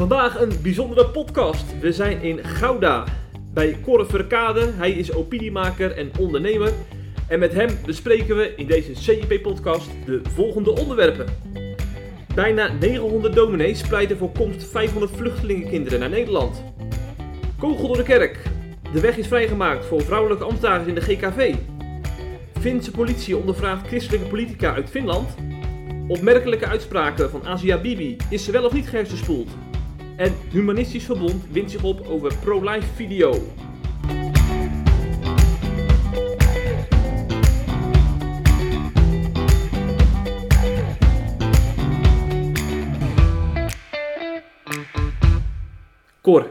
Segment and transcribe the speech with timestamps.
[0.00, 1.64] Vandaag een bijzondere podcast.
[1.80, 3.04] We zijn in Gouda
[3.52, 4.70] bij Cor Verkade.
[4.76, 6.72] Hij is opiniemaker en ondernemer.
[7.28, 11.26] En met hem bespreken we in deze CIP-podcast de volgende onderwerpen.
[12.34, 16.64] Bijna 900 dominees pleiten voor komst 500 vluchtelingenkinderen naar Nederland.
[17.58, 18.42] Kogel door de kerk.
[18.92, 21.54] De weg is vrijgemaakt voor vrouwelijke ambtenaren in de GKV.
[22.60, 25.34] Finse politie ondervraagt christelijke politica uit Finland.
[26.08, 28.16] Opmerkelijke uitspraken van Asia Bibi.
[28.30, 29.48] Is ze wel of niet gehersenspoeld?
[30.20, 33.34] En Humanistisch Verbond wint zich op over pro-life video.
[46.20, 46.46] Cor,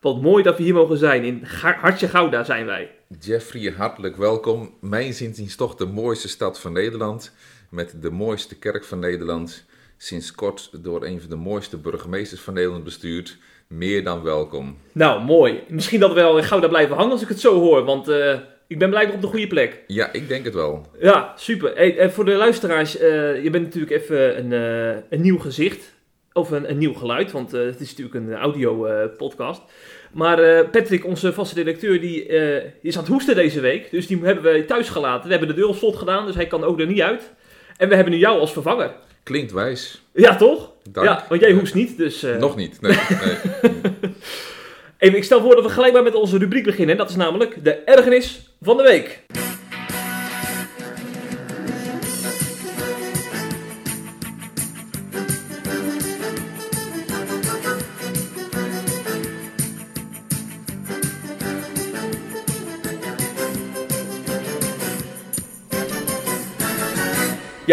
[0.00, 1.24] wat mooi dat we hier mogen zijn.
[1.24, 1.44] In
[1.80, 2.90] Hartje Gouda zijn wij.
[3.20, 4.74] Jeffrey, hartelijk welkom.
[4.80, 7.32] Mijn zinziens toch de mooiste stad van Nederland.
[7.68, 9.64] Met de mooiste kerk van Nederland.
[10.02, 13.36] Sinds kort door een van de mooiste burgemeesters van Nederland bestuurd.
[13.68, 14.78] Meer dan welkom.
[14.92, 15.60] Nou, mooi.
[15.68, 18.38] Misschien dat we wel in Gouda blijven hangen als ik het zo hoor, want eh,
[18.66, 19.82] ik ben blijkbaar op de goede plek.
[19.86, 20.86] Ja, ik denk het wel.
[21.00, 21.74] Ja, super.
[21.74, 25.92] Hey, en voor de luisteraars, eh, je bent natuurlijk even een, eh, een nieuw gezicht.
[26.32, 29.62] Of een, een nieuw geluid, want eh, het is natuurlijk een audio-podcast.
[30.12, 33.90] maar eh, Patrick, onze vaste redacteur, die eh, is aan het hoesten deze week.
[33.90, 35.24] Dus die hebben we thuis gelaten.
[35.24, 37.32] We hebben de deur op slot gedaan, dus hij kan ook er niet uit.
[37.76, 38.94] En we hebben nu jou als vervanger.
[39.22, 40.02] Klinkt wijs.
[40.12, 40.70] Ja, toch?
[40.90, 41.06] Dank.
[41.06, 42.22] Ja, want jij hoest niet, dus...
[42.22, 42.80] eh, Nog niet.
[42.80, 43.36] Nee, nee.
[44.98, 46.96] Even, ik stel voor dat we gelijk maar met onze rubriek beginnen.
[46.96, 49.20] Dat is namelijk de ergernis van de week.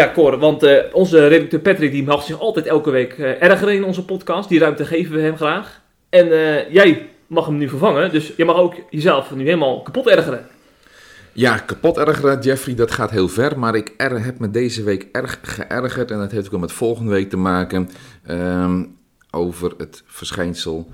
[0.00, 3.74] Ja, Cor, want eh, onze redacteur Patrick die mag zich altijd elke week eh, ergeren
[3.74, 4.48] in onze podcast.
[4.48, 5.80] Die ruimte geven we hem graag.
[6.08, 10.08] En eh, jij mag hem nu vervangen, dus jij mag ook jezelf nu helemaal kapot
[10.08, 10.46] ergeren.
[11.32, 13.58] Ja, kapot ergeren, Jeffrey, dat gaat heel ver.
[13.58, 16.10] Maar ik er, heb me deze week erg geërgerd.
[16.10, 17.90] En dat heeft ook met volgende week te maken.
[18.26, 18.84] ehm,
[19.30, 20.90] over het verschijnsel.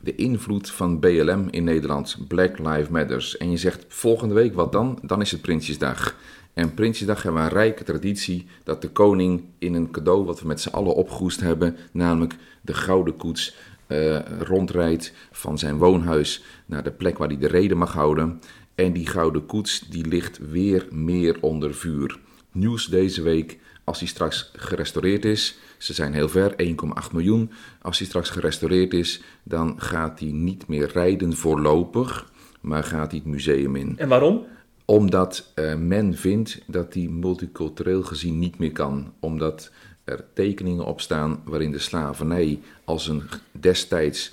[0.00, 2.16] De invloed van BLM in Nederland.
[2.28, 3.36] Black Lives Matters.
[3.36, 4.98] En je zegt volgende week wat dan?
[5.02, 6.14] Dan is het Prinsjesdag.
[6.58, 10.46] En Prinsjesdag hebben we een rijke traditie dat de koning in een cadeau wat we
[10.46, 16.82] met z'n allen opgehoest hebben, namelijk de gouden koets, eh, rondrijdt van zijn woonhuis naar
[16.82, 18.40] de plek waar hij de reden mag houden.
[18.74, 22.18] En die gouden koets die ligt weer meer onder vuur.
[22.52, 27.50] Nieuws deze week, als hij straks gerestaureerd is, ze zijn heel ver, 1,8 miljoen.
[27.82, 33.20] Als hij straks gerestaureerd is, dan gaat hij niet meer rijden voorlopig, maar gaat hij
[33.20, 34.46] het museum in En waarom?
[34.90, 39.12] Omdat eh, men vindt dat die multicultureel gezien niet meer kan.
[39.20, 39.70] Omdat
[40.04, 43.22] er tekeningen op staan waarin de slavernij als een
[43.52, 44.32] destijds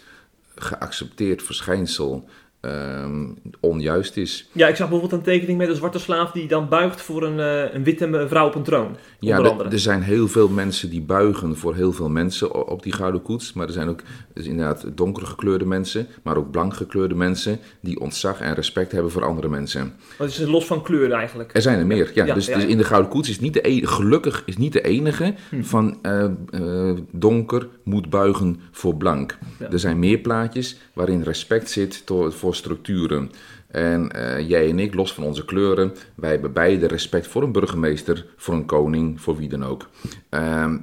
[0.55, 2.29] geaccepteerd verschijnsel
[2.65, 3.25] ehm,
[3.59, 4.49] onjuist is.
[4.51, 7.39] Ja, ik zag bijvoorbeeld een tekening met een zwarte slaaf die dan buigt voor een,
[7.39, 8.95] eh, een witte vrouw op een troon.
[9.19, 12.93] Ja, er- er zijn heel veel mensen die buigen voor heel veel mensen op die
[12.93, 13.53] gouden koets.
[13.53, 13.99] Maar er zijn ook
[14.33, 19.11] dus inderdaad donker gekleurde mensen, maar ook blank gekleurde mensen die ontzag en respect hebben
[19.11, 19.93] voor andere mensen.
[20.17, 21.49] Het is los van kleur eigenlijk.
[21.55, 22.25] Er zijn er meer, ja.
[22.25, 24.73] Ja, dus, ja, dus in de Gouden Koets is niet de enige, gelukkig is niet
[24.73, 25.61] de enige Hm.
[25.63, 29.37] van eh, eh, donker moet buigen voor blank.
[29.59, 29.71] Ja.
[29.71, 33.31] Er zijn meer plaatjes waarin respect zit to- structuren.
[33.67, 37.51] En eh, jij en ik, los van onze kleuren, wij hebben beide respect voor een
[37.51, 39.89] burgemeester, voor een koning, voor wie dan ook.
[40.29, 40.77] Ehm,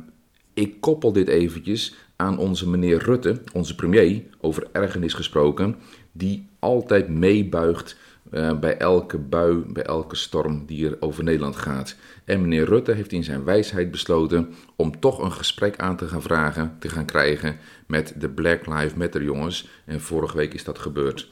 [0.55, 5.77] ik koppel dit eventjes aan onze meneer Rutte, onze premier, over ergernis gesproken,
[6.13, 7.97] die altijd meebuigt
[8.31, 11.97] eh, bij elke bui, bij elke storm die er over Nederland gaat.
[12.25, 16.23] En meneer Rutte heeft in zijn wijsheid besloten om toch een gesprek aan te gaan
[16.23, 17.57] vragen, te gaan krijgen
[17.87, 19.69] met de Black Lives Matter jongens.
[19.85, 21.29] En vorige week is dat gebeurd.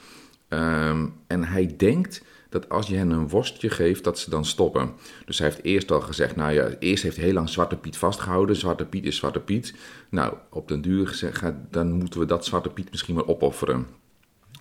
[0.50, 4.92] Ehm, en hij denkt dat als je hen een worstje geeft, dat ze dan stoppen.
[5.24, 7.96] Dus hij heeft eerst al gezegd, nou ja, eerst heeft hij heel lang Zwarte Piet
[7.96, 8.56] vastgehouden.
[8.56, 9.74] Zwarte Piet is Zwarte Piet.
[10.08, 13.86] Nou, op den duur gezegd, dan moeten we dat Zwarte Piet misschien maar opofferen.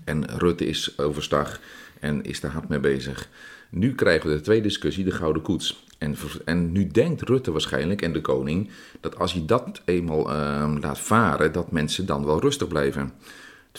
[0.03, 1.59] En Rutte is overstag
[1.99, 3.29] en is daar hard mee bezig.
[3.69, 5.85] Nu krijgen we de tweede discussie, de Gouden Koets.
[5.97, 6.15] En,
[6.45, 8.69] en nu denkt Rutte waarschijnlijk en de koning
[8.99, 13.13] dat als je dat eenmaal ehm, laat varen, dat mensen dan wel rustig blijven.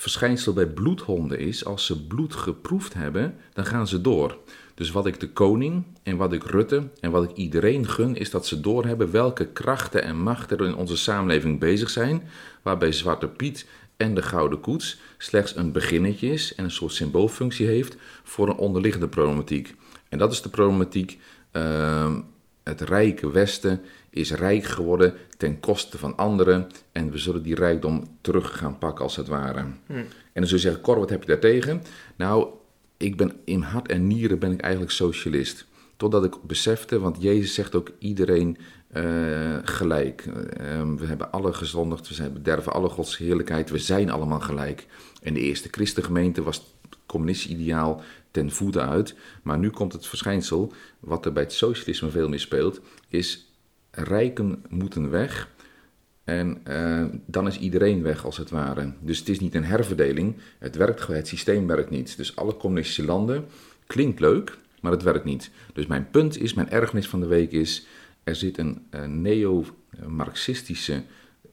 [0.00, 4.38] Verschijnsel bij bloedhonden is, als ze bloed geproefd hebben, dan gaan ze door.
[4.74, 8.30] Dus wat ik de koning en wat ik Rutte en wat ik iedereen gun, is
[8.30, 12.22] dat ze doorhebben welke krachten en machten er in onze samenleving bezig zijn,
[12.62, 13.66] waarbij Zwarte Piet
[13.96, 18.56] en de Gouden Koets slechts een beginnetje is en een soort symboolfunctie heeft voor een
[18.56, 19.74] onderliggende problematiek.
[20.08, 21.18] En dat is de problematiek
[21.50, 22.20] ehm,
[22.62, 26.66] het rijke Westen is rijk geworden ten koste van anderen.
[26.92, 29.64] En we zullen die rijkdom terug gaan pakken, als het ware.
[29.86, 29.92] Hm.
[29.92, 31.82] En dan zul je zeggen, Cor, wat heb je daartegen?
[32.16, 32.48] Nou,
[32.96, 35.66] ik ben in hart en nieren ben ik eigenlijk socialist.
[35.96, 38.58] Totdat ik besefte, want Jezus zegt ook iedereen
[38.88, 40.26] eh, gelijk.
[40.26, 44.86] Eh, we hebben alle gezondigd, we zijn bederven alle Gods heerlijkheid, we zijn allemaal gelijk.
[45.22, 49.14] En de eerste christengemeente was het communistisch ideaal ten voeten uit.
[49.42, 53.49] Maar nu komt het verschijnsel, wat er bij het socialisme veel meer speelt, is
[53.90, 55.48] rijken moeten weg.
[56.24, 58.92] En eh, dan is iedereen weg, als het ware.
[59.00, 60.36] Dus het is niet een herverdeling.
[60.58, 62.16] Het werkt het systeem werkt niet.
[62.16, 63.44] Dus alle communistische landen
[63.86, 65.50] klinkt leuk, maar het werkt niet.
[65.72, 67.86] Dus mijn punt is, mijn ergernis van de week is,
[68.24, 68.86] er zit een,
[69.22, 71.02] neo-marxistische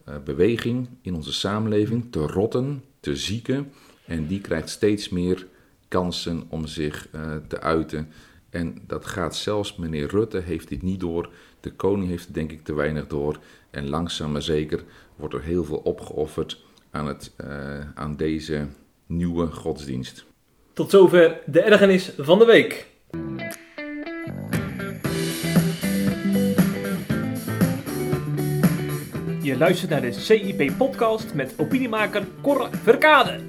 [0.09, 3.71] uh, beweging in onze samenleving te rotten, te zieken.
[4.05, 5.47] En die krijgt steeds meer
[5.87, 8.07] kansen om zich uh, te uiten.
[8.49, 11.29] En dat gaat zelfs, meneer Rutte heeft dit niet door.
[11.67, 13.39] De koning heeft denk ik te weinig door.
[13.69, 14.83] En langzaam maar zeker
[15.15, 18.67] wordt er heel veel opgeofferd aan, het, uh, aan deze
[19.05, 20.25] nieuwe godsdienst.
[20.73, 22.87] Tot zover de ergernis van de week.
[29.41, 33.39] Je luistert naar de CIP-podcast met opiniemaker Cor Verkade.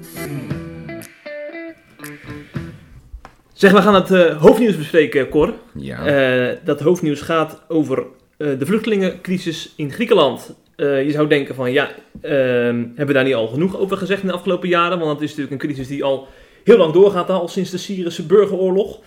[3.59, 5.53] Zeg, we gaan het uh, hoofdnieuws bespreken, Cor.
[5.75, 6.49] Ja.
[6.49, 7.97] Uh, dat hoofdnieuws gaat over
[8.37, 10.55] uh, de vluchtelingencrisis in Griekenland.
[10.75, 11.89] je zou denken van, ja,
[12.21, 14.99] ehm, hebben we daar niet al genoeg over gezegd in de afgelopen jaren?
[14.99, 16.27] Want het is natuurlijk een crisis die al
[16.63, 18.99] heel lang doorgaat, al sinds de Syrische burgeroorlog.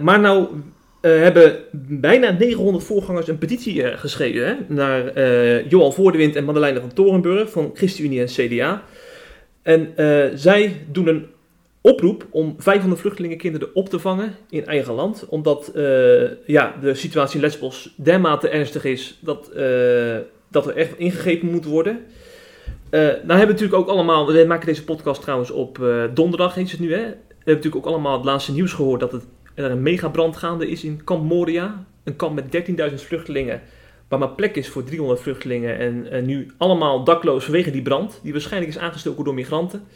[0.00, 0.46] maar nou
[1.00, 1.56] hebben
[1.88, 5.22] bijna 900 voorgangers een petitie geschreven hè, naar
[5.68, 8.82] Johan Voordewind en Madeleine van Torenburg van ChristenUnie en CDA.
[9.62, 9.92] En
[10.34, 11.26] zij doen een
[11.80, 15.26] oproep om 500 vluchtelingenkinderen op te vangen in eigen land.
[15.28, 20.16] Omdat uh, ja, de situatie in Lesbos dermate ernstig is dat, uh,
[20.50, 21.98] dat er echt ingegrepen moet worden.
[22.90, 25.80] Uh, nou hebben we natuurlijk ook allemaal, we maken deze podcast trouwens op
[26.14, 27.04] donderdag, is het nu hè.
[27.48, 29.12] We hebben natuurlijk ook allemaal het laatste nieuws gehoord dat
[29.54, 31.86] er een megabrand gaande is in kamp Moria.
[32.04, 33.62] Een kamp met 13.000 vluchtelingen,
[34.08, 35.78] waar maar plek is voor 300 vluchtelingen.
[35.78, 39.86] En, en nu allemaal dakloos vanwege die brand, die waarschijnlijk is aangestoken door migranten.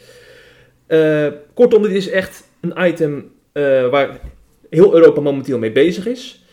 [0.92, 4.20] Uh, kortom, dit is echt een item uh, waar
[4.70, 6.44] heel Europa momenteel mee bezig is.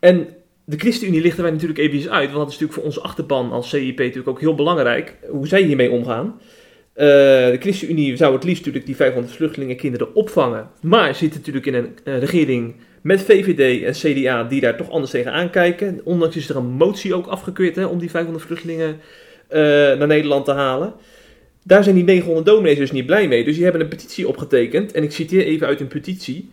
[0.00, 0.28] En
[0.64, 3.68] de ChristenUnie lichten wij natuurlijk even uit, want dat is natuurlijk voor onze achterban als
[3.68, 6.26] CIP natuurlijk ook heel belangrijk, hoe zij hiermee omgaan.
[6.26, 7.04] Uh,
[7.50, 11.96] de ChristenUnie zou het liefst natuurlijk die 500 vluchtelingenkinderen opvangen, maar zit natuurlijk in een,
[12.04, 16.00] een regering met VVD en CDA die daar toch anders tegen aankijken.
[16.04, 19.00] Ondanks is er een motie ook afgekeurd hè, om die 500 vluchtelingen
[19.98, 20.94] naar Nederland te halen.
[21.66, 23.44] Daar zijn die 900 dominees dus niet blij mee.
[23.44, 24.92] Dus die hebben een petitie opgetekend.
[24.92, 26.50] En ik citeer even uit een petitie.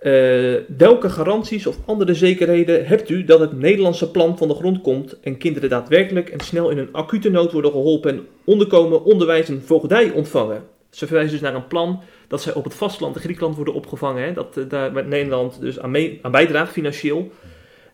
[0.00, 4.80] Uh, welke garanties of andere zekerheden hebt u dat het Nederlandse plan van de grond
[4.80, 9.48] komt en kinderen daadwerkelijk en snel in een acute nood worden geholpen en onderkomen, onderwijs
[9.48, 10.62] en voogdij ontvangen?
[10.90, 14.22] Ze verwijzen dus naar een plan dat zij op het vasteland in Griekenland worden opgevangen.
[14.24, 17.30] Hè, dat uh, daar met Nederland dus aan, aan bijdraagt financieel.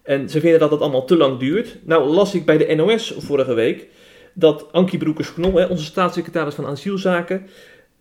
[0.02, 1.78] En ze vinden dat dat allemaal te lang duurt.
[1.84, 3.88] Nou las ik bij de NOS vorige week
[4.34, 7.46] dat Ankie Broekers-Knol, onze staatssecretaris van Asielzaken,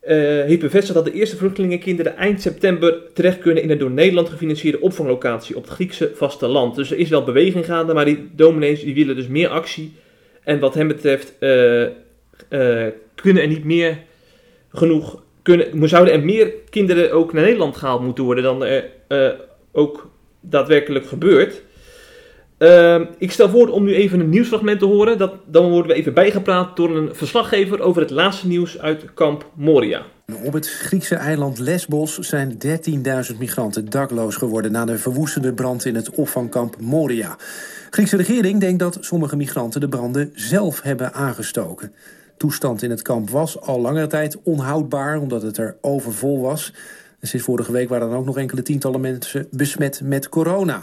[0.04, 4.28] uh, heeft bevestigd dat de eerste vluchtelingenkinderen eind september terecht kunnen in een door Nederland
[4.28, 6.74] gefinancierde opvanglocatie op het Griekse vasteland.
[6.74, 9.92] Dus er is wel beweging gaande, maar die dominees die willen dus meer actie.
[10.44, 11.88] En wat hem betreft uh, uh,
[13.14, 13.98] kunnen er niet meer
[14.72, 18.90] genoeg, kunnen, zouden er meer kinderen ook naar Nederland gehaald moeten worden dan er
[19.72, 20.10] ook
[20.40, 21.62] daadwerkelijk gebeurt.
[22.62, 25.18] Uh, ik stel voor om nu even een nieuwsfragment te horen.
[25.18, 29.50] Dat, dan worden we even bijgepraat door een verslaggever over het laatste nieuws uit kamp
[29.54, 30.02] Moria.
[30.44, 32.58] Op het Griekse eiland Lesbos zijn
[33.32, 37.36] 13.000 migranten dakloos geworden na de verwoestende brand in het opvangkamp Moria.
[37.36, 41.92] De Griekse regering denkt dat sommige migranten de branden zelf hebben aangestoken.
[42.36, 46.72] Toestand in het kamp was al langere tijd onhoudbaar omdat het er overvol was.
[47.20, 50.82] En sinds vorige week waren er ook nog enkele tientallen mensen besmet met corona.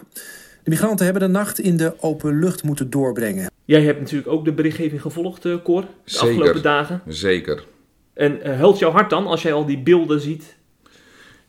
[0.63, 3.51] De migranten hebben de nacht in de open lucht moeten doorbrengen.
[3.65, 6.27] Jij hebt natuurlijk ook de berichtgeving gevolgd, uh, Cor, de Zeker.
[6.27, 7.01] afgelopen dagen.
[7.07, 7.65] Zeker.
[8.13, 10.57] En uh, huilt jouw hart dan als jij al die beelden ziet?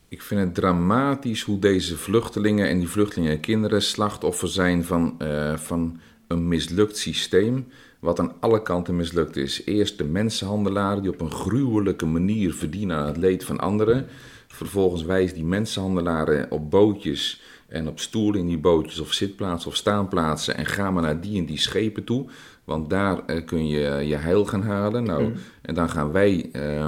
[0.07, 5.15] Ik vind het dramatisch hoe deze vluchtelingen en die vluchtelingen en kinderen slachtoffer zijn van,
[5.21, 7.67] uh, van een mislukt systeem.
[7.99, 9.65] Wat aan alle kanten mislukt is.
[9.65, 14.07] Eerst de mensenhandelaren die op een gruwelijke manier verdienen aan het leed van anderen.
[14.47, 17.41] Vervolgens wijzen die mensenhandelaren op bootjes
[17.71, 21.39] en op stoelen in die bootjes of zitplaatsen of staanplaatsen en ga maar naar die
[21.39, 22.25] en die schepen toe.
[22.63, 25.03] Want daar uh, kun je je heil gaan halen.
[25.03, 25.33] Nou, mm.
[25.61, 26.87] En dan gaan wij uh,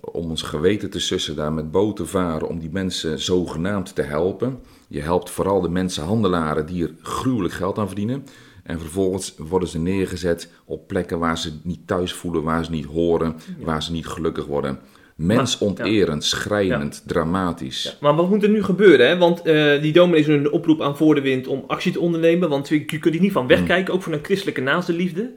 [0.00, 4.60] om ons geweten te sussen, daar met boten varen om die mensen zogenaamd te helpen.
[4.88, 8.24] Je helpt vooral de mensenhandelaren die er gruwelijk geld aan verdienen.
[8.62, 12.84] En vervolgens worden ze neergezet op plekken waar ze niet thuis voelen, waar ze niet
[12.84, 14.78] horen, waar ze niet gelukkig worden.
[15.18, 17.96] Mensonterend, schrijnend, dramatisch.
[18.00, 19.08] Maar wat moet er nu gebeuren?
[19.08, 19.18] Hè?
[19.18, 22.48] Want uh, die dominees doen een oproep aan voor de wind om actie te ondernemen.
[22.48, 25.30] Want je, kunt er niet van wegkijken, ook van een christelijke naastenliefde.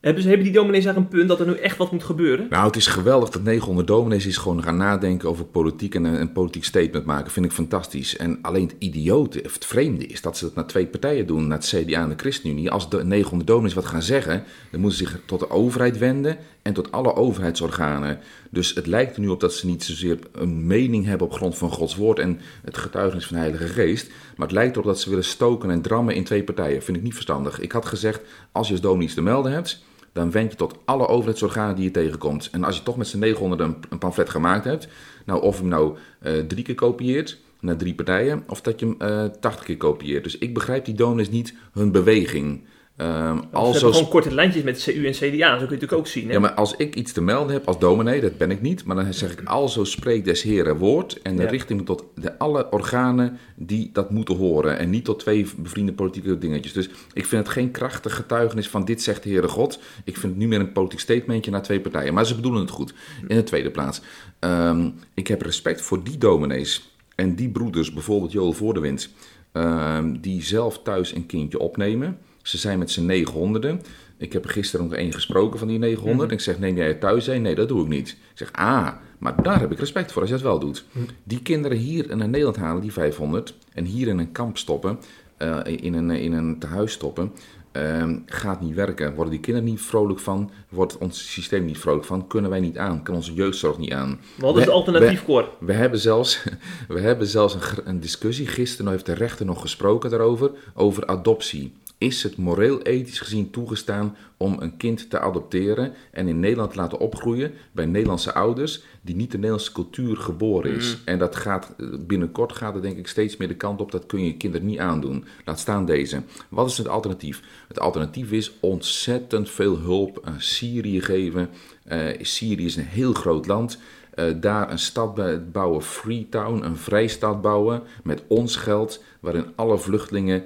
[0.00, 2.46] Hebben, ze, hebben die dominees daar een punt dat er nu echt wat moet gebeuren?
[2.50, 6.32] Nou, het is geweldig dat 900 dominees is gewoon gaan nadenken over politiek en een,
[6.32, 7.30] politiek statement maken.
[7.30, 8.16] Vind ik fantastisch.
[8.16, 11.46] En alleen het idiote, of het vreemde is dat ze dat naar twee partijen doen,
[11.46, 12.70] naar het CDA en de ChristenUnie.
[12.70, 16.38] Als de 900 dominees wat gaan zeggen, dan moeten ze zich tot de overheid wenden
[16.64, 18.18] en tot alle overheidsorganen.
[18.50, 21.58] Dus het lijkt er nu op dat ze niet zozeer een mening hebben op grond
[21.58, 24.10] van Gods woord en het getuigenis van de Heilige Geest.
[24.36, 26.82] Maar het lijkt erop dat ze willen stoken en drammen in twee partijen.
[26.82, 27.60] Vind ik niet verstandig.
[27.60, 28.20] Ik had gezegd,
[28.52, 29.82] als je als dominee iets te melden hebt
[30.14, 32.48] dan wend je tot alle overheidsorganen die je tegenkomt.
[32.52, 34.88] En als je toch met z'n 900 een, pamflet gemaakt hebt,
[35.24, 39.24] nou of hem nou uh, drie keer kopieert naar drie partijen, of dat je hem
[39.24, 40.24] uh, 80 keer kopieert.
[40.24, 42.60] Dus ik begrijp die donors niet hun beweging.
[42.96, 43.92] Um, als zo...
[43.92, 46.26] gewoon korte lijntjes met CU en CDA, zo kun je natuurlijk ook zien.
[46.26, 46.32] Hè?
[46.32, 48.96] Ja, maar als ik iets te melden heb als dominee, dat ben ik niet, maar
[48.96, 51.48] dan zeg ik alzo spreekt des heren woord en de ja.
[51.48, 56.38] richting tot de, alle organen die dat moeten horen en niet tot twee bevriende politieke
[56.38, 56.72] dingetjes.
[56.72, 59.78] Dus ik vind het geen krachtig getuigenis van dit zegt de Heere God.
[60.04, 62.70] Ik vind het nu meer een politiek statementje naar twee partijen, maar ze bedoelen het
[62.70, 62.94] goed.
[63.26, 64.00] In de tweede plaats,
[64.40, 69.10] um, ik heb respect voor die dominees en die broeders, bijvoorbeeld Joel Voordewind,
[69.52, 73.86] um, die zelf thuis een kindje opnemen ze zijn met z'n 900.
[74.16, 76.14] Ik heb er gisteren nog één gesproken van die 900.
[76.14, 76.30] Mm -hmm.
[76.30, 77.42] Ik zeg, neem jij het thuis heen?
[77.42, 78.08] Nee, dat doe ik niet.
[78.08, 80.84] Ik zeg, ah, maar daar heb ik respect voor als je dat wel doet.
[80.92, 81.06] Mm.
[81.24, 84.98] Die kinderen hier naar Nederland halen, die 500, en hier in een kamp stoppen,
[85.38, 87.32] uh, in, een, in een tehuis stoppen,
[87.72, 89.14] uh, gaat niet werken.
[89.14, 90.50] Worden die kinderen niet vrolijk van?
[90.68, 92.26] Wordt ons systeem niet vrolijk van?
[92.26, 93.02] Kunnen wij niet aan?
[93.02, 94.20] Kan onze jeugdzorg niet aan?
[94.38, 95.42] Wat is het alternatief, Cor?
[95.42, 96.44] We, we, hebben zelfs,
[96.88, 98.46] we hebben zelfs een, een discussie.
[98.46, 104.56] Gisteren heeft de rechter nog gesproken daarover, over adoptie is het moreel-ethisch gezien toegestaan om
[104.60, 109.30] een kind te adopteren en in Nederland te laten opgroeien bij Nederlandse ouders die niet
[109.30, 110.96] de Nederlandse cultuur geboren is.
[110.96, 111.02] Mm.
[111.04, 111.74] En dat gaat
[112.06, 114.78] binnenkort gaat het denk ik steeds meer de kant op dat kun je kinderen niet
[114.78, 115.24] aandoen.
[115.44, 116.22] Laat staan deze.
[116.48, 117.42] Wat is het alternatief?
[117.68, 121.50] Het alternatief is ontzettend veel hulp aan Syrië geven.
[121.92, 123.78] Uh, Syrië is een heel groot land.
[124.14, 125.20] Uh, daar een stad
[125.52, 130.44] bouwen, Freetown, een vrijstad bouwen met ons geld, waarin alle vluchtelingen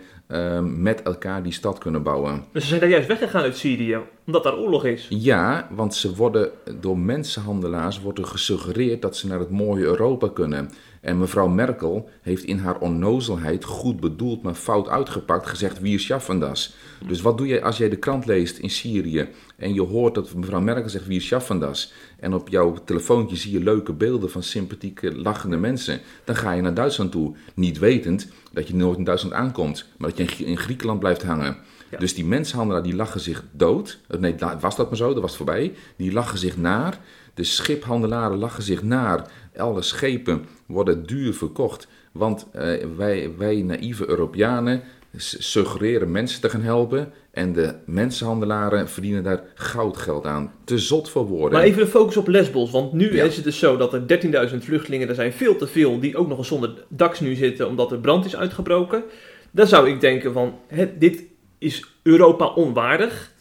[0.62, 2.44] met elkaar die stad kunnen bouwen.
[2.52, 5.06] Dus ze zijn daar juist weggegaan uit Syrië, omdat daar oorlog is?
[5.08, 10.28] Ja, want ze worden door mensenhandelaars wordt er gesuggereerd dat ze naar het mooie Europa
[10.28, 10.70] kunnen.
[11.00, 16.02] En mevrouw Merkel heeft in haar onnozelheid, goed bedoeld, maar fout uitgepakt, gezegd wie is
[16.02, 16.75] Schaffendas.
[17.06, 20.35] Dus wat doe je als jij de krant leest in Syrië en je hoort dat
[20.35, 24.42] mevrouw Merkel zegt wie is Schaffendas en op jouw telefoontje zie je leuke beelden van
[24.42, 29.04] sympathieke, lachende mensen, dan ga je naar Duitsland toe, niet wetend dat je nooit in
[29.04, 31.56] Duitsland aankomt, maar dat je in Griekenland blijft hangen.
[31.90, 31.99] Ja.
[31.99, 33.99] Dus die mensenhandelaar die lachen zich dood.
[34.18, 35.75] Nee, was dat maar zo, dat was het voorbij.
[35.97, 36.99] Die lachen zich naar.
[37.35, 39.30] De schiphandelaren lachen zich naar.
[39.57, 41.88] Alle schepen worden duur verkocht.
[42.12, 42.62] Want uh,
[42.97, 44.83] wij, wij naïeve Europeanen
[45.16, 47.12] suggereren mensen te gaan helpen.
[47.30, 50.52] En de mensenhandelaren verdienen daar goudgeld aan.
[50.64, 51.59] Te zot voor woorden.
[51.59, 52.71] Maar even de focus op Lesbos.
[52.71, 53.25] Want nu ja.
[53.25, 56.28] is het dus zo dat er 13.000 vluchtelingen, er zijn veel te veel, die ook
[56.28, 59.02] nog eens zonder daks nu zitten omdat er brand is uitgebroken.
[59.50, 60.59] Dan zou ik denken van,
[60.99, 61.25] dit
[61.59, 63.33] is Europa onwaardig.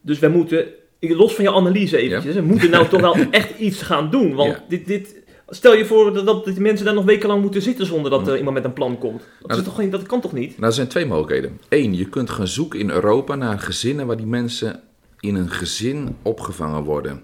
[0.00, 0.66] Dus wij moeten,
[1.00, 4.34] los van je analyse eventjes, we moeten nou toch wel echt iets gaan doen.
[4.34, 5.22] Want dit, dit,
[5.54, 8.36] Stel je voor dat, dat die mensen daar nog wekenlang moeten zitten zonder dat er
[8.36, 9.18] iemand met een plan komt.
[9.18, 10.50] Dat, nou, is toch, dat kan toch niet?
[10.50, 11.60] Nou, er zijn twee mogelijkheden.
[11.68, 14.80] Eén, je kunt gaan zoeken in Europa naar gezinnen waar die mensen
[15.20, 17.22] in een gezin opgevangen worden.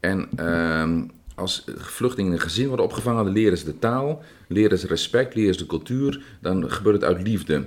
[0.00, 0.90] En uh,
[1.34, 5.34] als vluchtelingen in een gezin worden opgevangen, dan leren ze de taal, leren ze respect,
[5.34, 6.22] leren ze de cultuur.
[6.40, 7.66] Dan gebeurt het uit liefde.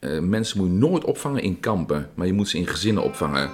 [0.00, 3.50] Uh, mensen moet je nooit opvangen in kampen, maar je moet ze in gezinnen opvangen.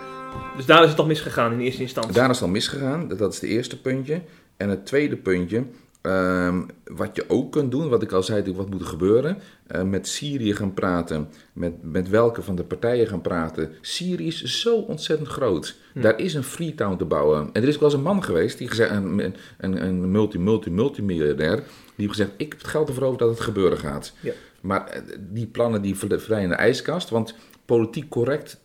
[0.56, 2.12] Dus daar is het toch misgegaan in eerste instantie?
[2.12, 4.22] Daar is het al misgegaan, dat is het eerste puntje.
[4.56, 5.64] En het tweede puntje,
[6.02, 9.38] Um, wat je ook kunt doen, wat ik al zei, wat moet er gebeuren,
[9.76, 13.72] uh, met Syrië gaan praten, met, met welke van de partijen gaan praten.
[13.80, 15.76] Syrië is zo ontzettend groot.
[15.92, 16.00] Hm.
[16.00, 17.50] Daar is een Freetown te bouwen.
[17.52, 20.70] En er is wel eens een man geweest, die gezegd, een, een, een multi, multi,
[20.70, 21.66] multimiljardair, die
[22.06, 24.12] heeft gezegd, ik heb het geld ervoor over dat het gebeuren gaat.
[24.20, 24.32] Ja.
[24.60, 27.34] Maar die plannen die verdwijnen in de ijskast, want
[27.64, 28.60] politiek correct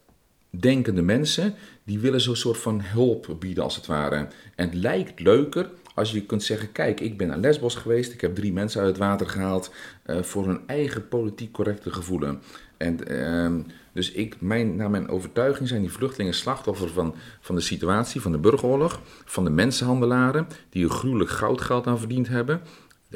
[0.50, 4.16] denkende mensen, die willen zo'n soort van hulp bieden als het ware.
[4.56, 8.22] En het lijkt leuker Als je kunt zeggen, kijk, ik ben naar Lesbos geweest, ik
[8.22, 9.72] heb drie mensen uit het water gehaald
[10.06, 12.42] uh, voor hun eigen politiek correcte gevoelen.
[12.78, 13.62] En ehm,
[13.94, 18.32] dus ik, mijn, naar mijn overtuiging zijn die vluchtelingen slachtoffer van, van de situatie, van
[18.32, 22.62] de burgeroorlog, van de mensenhandelaren die er gruwelijk goudgeld aan verdiend hebben,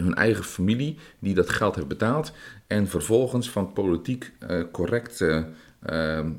[0.03, 2.31] hun eigen familie die dat geld heeft betaald,
[2.67, 5.47] en vervolgens van politiek uh, correcte
[5.85, 6.31] ehm,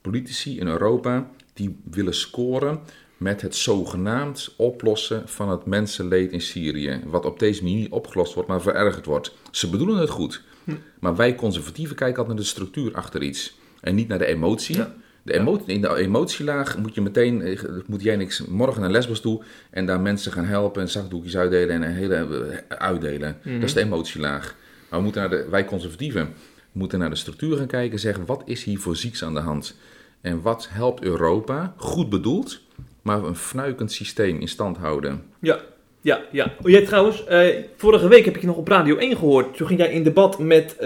[0.00, 2.80] politici in Europa die willen scoren
[3.16, 7.00] met het zogenaamd oplossen van het mensenleed in Syrië.
[7.04, 9.34] Wat op deze manier niet opgelost wordt, maar verergerd wordt.
[9.50, 10.42] Ze bedoelen het goed.
[10.64, 10.74] Hm.
[11.00, 13.58] Maar wij conservatieven kijken altijd naar de structuur achter iets.
[13.80, 14.84] En niet naar de emotie.
[15.26, 19.20] De emotie, in de emotielaag moet je meteen, eh, moet jij niks morgen naar Lesbos
[19.20, 23.36] toe en daar mensen gaan helpen en zakdoekjes uitdelen en een hele eh, uitdelen.
[23.42, 24.54] Dat is de emotielaag.
[24.88, 26.34] Maar we moeten naar de, wij conservatieven
[26.72, 29.40] moeten naar de structuur gaan kijken en zeggen wat is hier voor zieks aan de
[29.40, 29.76] hand?
[30.20, 32.60] En wat helpt Europa, goed bedoeld,
[33.02, 35.22] maar een fnuikend systeem in stand houden?
[35.40, 35.60] Ja,
[36.00, 36.54] ja, ja.
[36.62, 39.56] Oh, jij trouwens, uh, vorige week heb ik je nog op Radio 1 gehoord.
[39.56, 40.76] Toen ging jij in debat met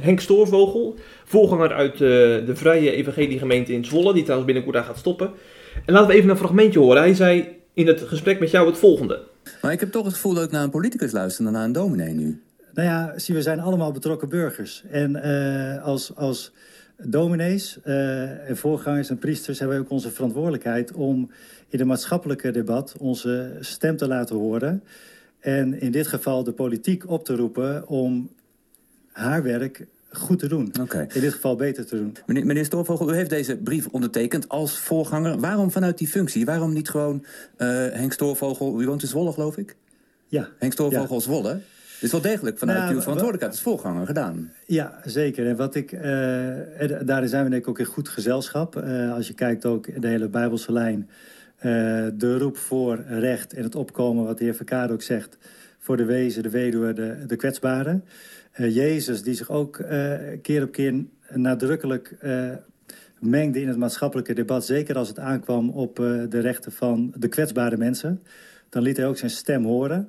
[0.00, 0.98] Henk Stoorvogel,
[1.32, 5.30] voorganger uit uh, de Vrije Evangeliegemeente in Zwolle, die trouwens binnenkort daar gaat stoppen.
[5.86, 7.02] En laten we even een fragmentje horen.
[7.02, 9.22] Hij zei in het gesprek met jou het volgende.
[9.62, 11.72] Maar ik heb toch het gevoel dat ik naar een politicus luister dan naar een
[11.72, 12.42] dominee nu.
[12.74, 14.82] Nou ja, zie, we zijn allemaal betrokken burgers.
[14.90, 15.22] En
[15.82, 16.52] als, als
[17.02, 21.30] dominees en voorgangers en priesters hebben we ook onze verantwoordelijkheid om
[21.68, 24.82] in het maatschappelijke debat onze stem te laten horen.
[25.40, 28.30] En in dit geval de politiek op te roepen om
[29.12, 30.72] haar werk goed te doen.
[30.80, 31.06] Okay.
[31.12, 32.16] In dit geval beter te doen.
[32.26, 35.38] Meneer, meneer Stoorvogel, u heeft deze brief ondertekend als voorganger.
[35.38, 36.44] Waarom vanuit die functie?
[36.44, 37.24] Waarom niet gewoon
[37.58, 38.80] uh, Henk Stoorvogel...
[38.80, 39.76] U woont in Zwolle, geloof ik?
[40.26, 40.48] Ja.
[40.58, 41.22] Henk Stoorvogel ja.
[41.22, 41.48] Zwolle.
[41.48, 41.62] Het
[42.00, 44.52] is wel degelijk vanuit nou, uw verantwoordelijkheid als voorganger gedaan.
[44.66, 45.46] Ja, zeker.
[45.46, 46.00] En wat ik, uh,
[47.04, 48.76] daarin zijn we denk ik ook in goed gezelschap.
[48.76, 51.08] Uh, als je kijkt ook de hele Bijbelse lijn...
[52.14, 55.38] De roep voor recht en het opkomen, wat de heer Verkade ook zegt...
[55.78, 58.04] voor de wezen, de weduwe, de, de kwetsbaren.
[58.56, 61.04] Uh, Jezus, die zich ook uh, keer op keer
[61.34, 62.16] nadrukkelijk
[63.18, 64.64] mengde in het maatschappelijke debat...
[64.64, 65.96] zeker als het aankwam op
[66.28, 68.22] de rechten van de kwetsbare mensen...
[68.68, 70.08] dan liet hij ook zijn stem horen...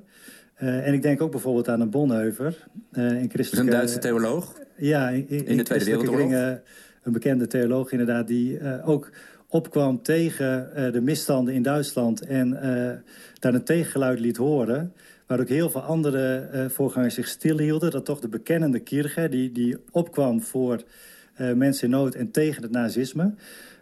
[0.54, 2.66] en ik denk ook bijvoorbeeld aan een Bonheuver.
[2.92, 4.60] in christelijke, een Duitse theoloog?
[4.76, 6.32] Ja, in, in, in de Tweede Wereldoorlog.
[7.02, 9.10] een bekende theoloog inderdaad, die ook
[9.54, 12.20] opkwam tegen uh, de misstanden in Duitsland...
[12.20, 12.60] en uh,
[13.38, 14.92] daar een tegengeluid liet horen...
[15.26, 17.90] waar ook heel veel andere uh, voorgangers zich stilhielden...
[17.90, 20.82] dat toch de bekennende Kirche, die, die opkwam voor
[21.54, 22.14] mensen in nood...
[22.14, 23.34] en tegen het nazisme...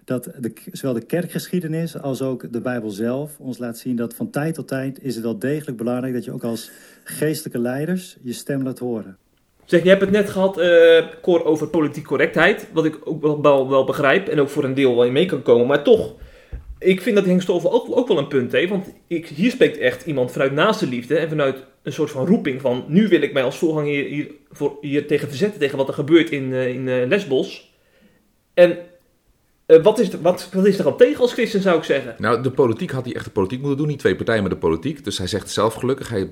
[0.04, 3.96] dat de, zowel de kerkgeschiedenis als ook de Bijbel zelf ons laat zien...
[3.96, 6.14] dat van tijd tot tijd is het wel degelijk belangrijk...
[6.14, 6.70] dat je ook als
[7.04, 9.16] geestelijke leiders je stem laat horen.
[9.64, 12.68] Zeg, je hebt het net gehad, uh, Cor, over politiek correctheid.
[12.72, 15.42] Wat ik ook wel, wel, begrijp en ook voor een deel wel in mee kan
[15.42, 15.66] komen.
[15.66, 16.14] Maar toch,
[16.82, 18.70] ik vind dat Henk Stoffel ook, ook wel een punt heeft.
[18.70, 22.60] Want ik, hier spreekt echt iemand vanuit naaste liefde en vanuit een soort van roeping
[22.60, 22.84] van...
[22.88, 25.94] nu wil ik mij als voorganger hier, hier, voor, hier tegen verzetten, tegen wat er
[25.94, 27.74] gebeurt in, uh, in uh, Lesbos.
[28.54, 28.78] En
[29.66, 32.14] uh, wat, is, wat, wat is er al tegen als christen, zou ik zeggen?
[32.18, 33.86] Nou, de politiek had hij echt de politiek moeten doen.
[33.86, 35.04] Niet twee partijen, maar de politiek.
[35.04, 36.08] Dus hij zegt zelf gelukkig.
[36.08, 36.28] Hij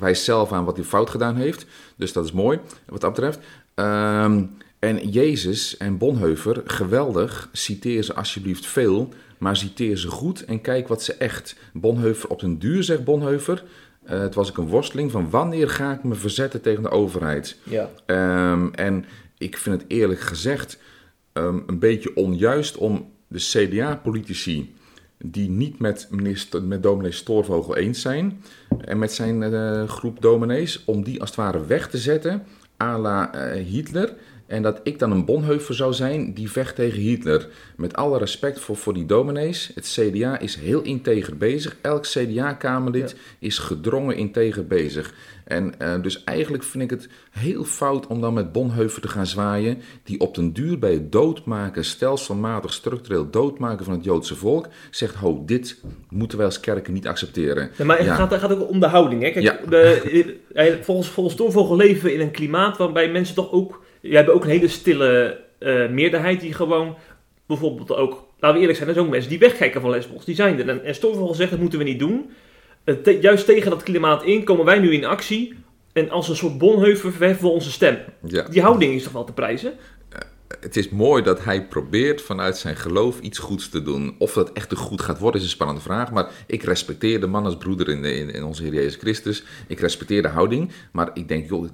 [0.00, 1.66] wijst zelf aan wat hij fout gedaan heeft.
[1.96, 3.38] Dus dat is mooi, wat dat betreft.
[3.74, 7.48] Um, en Jezus en Bonheuver, geweldig.
[7.52, 9.08] Citeer ze alsjeblieft veel,
[9.44, 11.56] maar citeer ze goed en kijk wat ze echt.
[11.72, 13.64] Bonheuver op den duur, zegt Bonheuver.
[14.04, 17.58] Uh, het was ik een worsteling van wanneer ga ik me verzetten tegen de overheid.
[17.62, 17.90] Ja.
[18.50, 19.04] Um, en
[19.38, 20.78] ik vind het eerlijk gezegd
[21.32, 24.74] um, een beetje onjuist om de CDA-politici
[25.18, 28.42] die niet met, minister, met dominee Stoorvogel eens zijn
[28.78, 32.42] en met zijn uh, groep dominees, om die als het ware weg te zetten
[32.82, 34.14] à la uh, Hitler
[34.54, 37.48] en dat ik dan een Bonheuver zou zijn die vecht tegen Hitler.
[37.76, 39.70] Met alle respect voor, voor die dominees.
[39.74, 41.76] Het CDA is heel integer bezig.
[41.80, 45.14] Elk CDA-kamerlid is gedrongen integer bezig.
[45.44, 49.26] En uh, dus eigenlijk vind ik het heel fout om dan met Bonheuver te gaan
[49.26, 49.82] zwaaien.
[50.02, 54.68] Die op den duur bij het doodmaken, stelselmatig structureel doodmaken van het Joodse volk.
[54.90, 57.70] Zegt, ho, dit moeten wij als kerken niet accepteren.
[57.76, 58.14] Ja, maar het ja.
[58.14, 59.22] gaat, gaat, ook om de houding.
[59.22, 59.30] Hè?
[59.30, 64.16] Kijk, de, volgens, volgens Doorvogel leven we in een klimaat waarbij mensen toch ook je
[64.16, 66.96] hebt ook een hele stille uh, meerderheid die gewoon
[67.46, 70.24] bijvoorbeeld ook, laten we eerlijk zijn, er zijn ook mensen die wegkijken van Lesbos.
[70.24, 70.68] Die zijn er.
[70.68, 70.94] En, en
[71.34, 72.30] zegt, dat moeten we niet doen.
[72.84, 75.54] Uh, te, juist tegen dat klimaat in komen wij nu in actie.
[75.92, 77.98] En als een soort bonheuvel verheffen we onze stem.
[78.26, 78.42] Ja.
[78.42, 79.72] Die houding is toch wel te prijzen?
[80.60, 84.14] Het is mooi dat hij probeert vanuit zijn geloof iets goeds te doen.
[84.18, 86.12] Of dat echt goed gaat worden is een spannende vraag.
[86.12, 89.44] Maar ik respecteer de man als broeder in, de, in, in onze Heer Jezus Christus.
[89.68, 90.70] Ik respecteer de houding.
[90.92, 91.68] Maar ik denk, joh,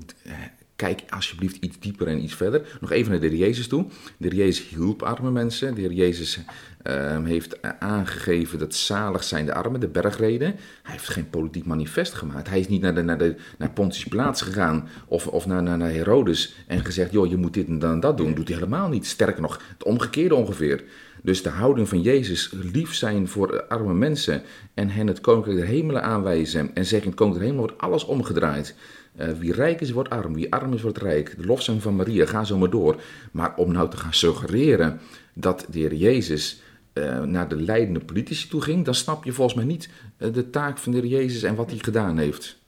[0.81, 2.79] kijk alsjeblieft iets dieper en iets verder.
[2.81, 3.87] Nog even naar de Heer Jezus toe.
[4.17, 5.75] De Heer Jezus hielp arme mensen.
[5.75, 6.39] De Heer Jezus
[6.83, 10.49] uh, heeft aangegeven dat zalig zijn de armen, de bergreden.
[10.83, 12.49] Hij heeft geen politiek manifest gemaakt.
[12.49, 15.79] Hij is niet naar, de, naar, de, naar Pontius Plaats gegaan of, of naar, naar,
[15.79, 18.35] naar Herodes en gezegd, joh, je moet dit en dan dat doen.
[18.35, 19.07] Doet hij helemaal niet.
[19.07, 20.85] Sterker nog, het omgekeerde ongeveer.
[21.23, 24.43] Dus de houding van Jezus, lief zijn voor arme mensen
[24.75, 28.05] en hen het koninkrijk der hemelen aanwijzen en zeggen, het koninkrijk der hemelen wordt alles
[28.05, 28.75] omgedraaid.
[29.21, 30.35] Uh, wie rijk is, wordt arm.
[30.35, 31.37] Wie arm is, wordt rijk.
[31.37, 33.01] De lofzang van Maria, ga zo maar door.
[33.33, 35.01] Maar om nou te gaan suggereren
[35.35, 36.63] dat de Heer Jezus
[36.95, 40.51] uh, naar de leidende politici toe ging, dan snap je volgens mij niet uh, de
[40.51, 42.60] taak van de Heer Jezus en wat hij gedaan heeft.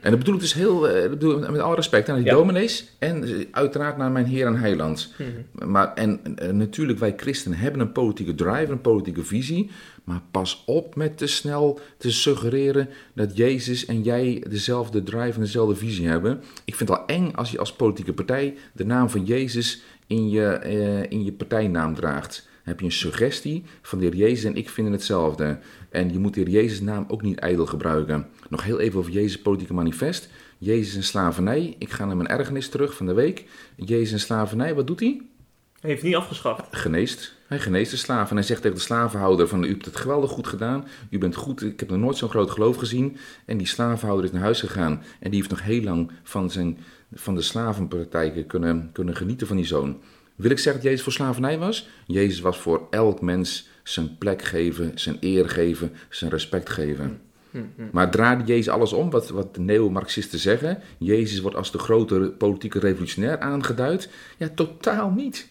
[0.00, 2.32] En dat bedoel ik dus heel, uh, bedoel, met alle respect aan die ja.
[2.32, 5.14] dominees en uiteraard naar mijn Heer en Heiland.
[5.52, 6.20] Maar, en
[6.52, 9.70] natuurlijk, wij christenen hebben een politieke drive, een politieke visie,
[10.04, 15.40] maar pas op met te snel te suggereren dat Jezus en jij dezelfde drive en
[15.40, 16.42] dezelfde visie hebben.
[16.64, 20.30] Ik vind het al eng als je als politieke partij de naam van Jezus in
[20.30, 24.68] je, in je partijnaam draagt heb je een suggestie van de Heer Jezus en ik
[24.68, 25.58] vinden hetzelfde.
[25.90, 28.26] En je moet de Heer Jezus naam ook niet ijdel gebruiken.
[28.48, 30.28] Nog heel even over Jezus politieke manifest.
[30.58, 31.74] Jezus en slavernij.
[31.78, 33.44] Ik ga naar mijn ergernis terug van de week.
[33.76, 35.20] Jezus en slavernij, wat doet hij?
[35.80, 36.76] Hij heeft niet afgeschaft.
[36.76, 37.34] Geneest.
[37.46, 38.30] Hij geneest de slaven.
[38.30, 40.86] En hij zegt tegen de slavenhouder van, u hebt het geweldig goed gedaan.
[41.10, 43.16] U bent goed, ik heb nog nooit zo'n groot geloof gezien.
[43.44, 45.02] En die slavenhouder is naar huis gegaan.
[45.20, 46.78] En die heeft nog heel lang van, zijn,
[47.12, 50.00] van de slavenpraktijken kunnen, kunnen genieten van die zoon.
[50.34, 51.88] Wil ik zeggen dat Jezus voor slavernij was?
[52.06, 57.20] Jezus was voor elk mens zijn plek geven, zijn eer geven, zijn respect geven.
[57.92, 60.78] Maar draaide Jezus alles om, wat, wat de neo-Marxisten zeggen?
[60.98, 64.08] Jezus wordt als de grote politieke revolutionair aangeduid?
[64.36, 65.48] Ja, totaal niet.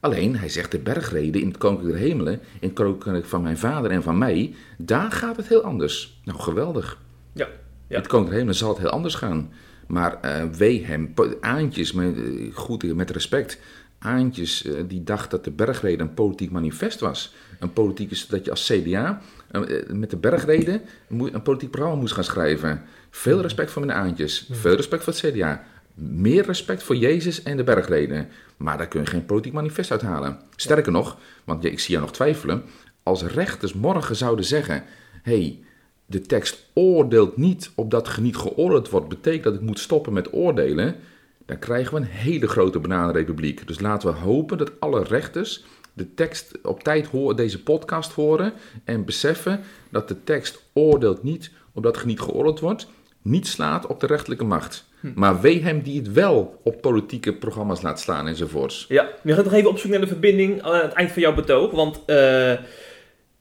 [0.00, 3.58] Alleen, hij zegt de bergreden in het koninkrijk der hemelen, in het koninkrijk van mijn
[3.58, 6.20] vader en van mij, daar gaat het heel anders.
[6.24, 7.00] Nou, geweldig.
[7.32, 7.48] Ja.
[7.88, 9.52] het koninkrijk der hemelen zal het heel anders gaan.
[9.86, 12.16] Maar uh, wee hem, aantjes, met,
[12.52, 13.58] goed, met respect,
[14.02, 17.34] Aantjes uh, die dacht dat de bergreden een politiek manifest was.
[17.58, 19.20] Een politiek is dat je als CDA
[19.52, 22.82] uh, eh, met de bergreden een politiek programma moest gaan schrijven.
[23.10, 24.48] Veel respect voor mijn Aantjes.
[24.50, 25.64] Veel respect voor het CDA.
[25.94, 28.28] Meer respect voor Jezus en de bergreden.
[28.56, 30.38] Maar daar kun je geen politiek manifest uithalen.
[30.56, 32.62] Sterker nog, want ik zie jou nog twijfelen.
[33.02, 34.84] Als rechters morgen zouden zeggen:
[35.22, 35.58] hey,
[36.06, 40.32] de tekst oordeelt niet opdat ge niet geoordeeld wordt, betekent dat ik moet stoppen met
[40.32, 40.96] oordelen
[41.46, 43.66] dan krijgen we een hele grote bananenrepubliek.
[43.66, 48.52] Dus laten we hopen dat alle rechters de tekst op tijd horen, deze podcast horen
[48.84, 52.86] en beseffen dat de tekst oordeelt niet omdat er niet geoordeeld wordt,
[53.22, 54.88] niet slaat op de rechterlijke macht.
[55.00, 55.08] Hm.
[55.14, 58.84] Maar wee hem die het wel op politieke programma's laat slaan enzovoorts.
[58.88, 61.34] Ja, we gaan nog even op zoek naar de verbinding aan het eind van jouw
[61.34, 61.70] betoog.
[61.70, 62.52] Want uh,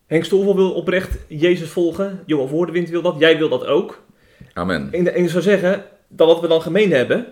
[0.05, 2.23] Henk Stolvel wil oprecht Jezus volgen.
[2.25, 3.15] Johan Voordewind wil dat.
[3.19, 4.03] Jij wil dat ook.
[4.53, 4.89] Amen.
[4.91, 7.27] En, en ik zou zeggen, dat wat we dan gemeen hebben,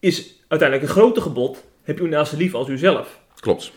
[0.00, 1.64] is uiteindelijk een grote gebod.
[1.82, 3.20] Heb je uw naaste lief als uzelf.
[3.40, 3.72] Klopt.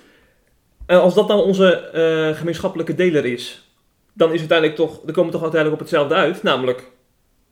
[0.86, 3.68] En als dat dan onze uh, gemeenschappelijke deler is,
[4.14, 6.44] dan is uiteindelijk toch, dan komen we toch uiteindelijk op hetzelfde uit.
[6.44, 6.92] Namelijk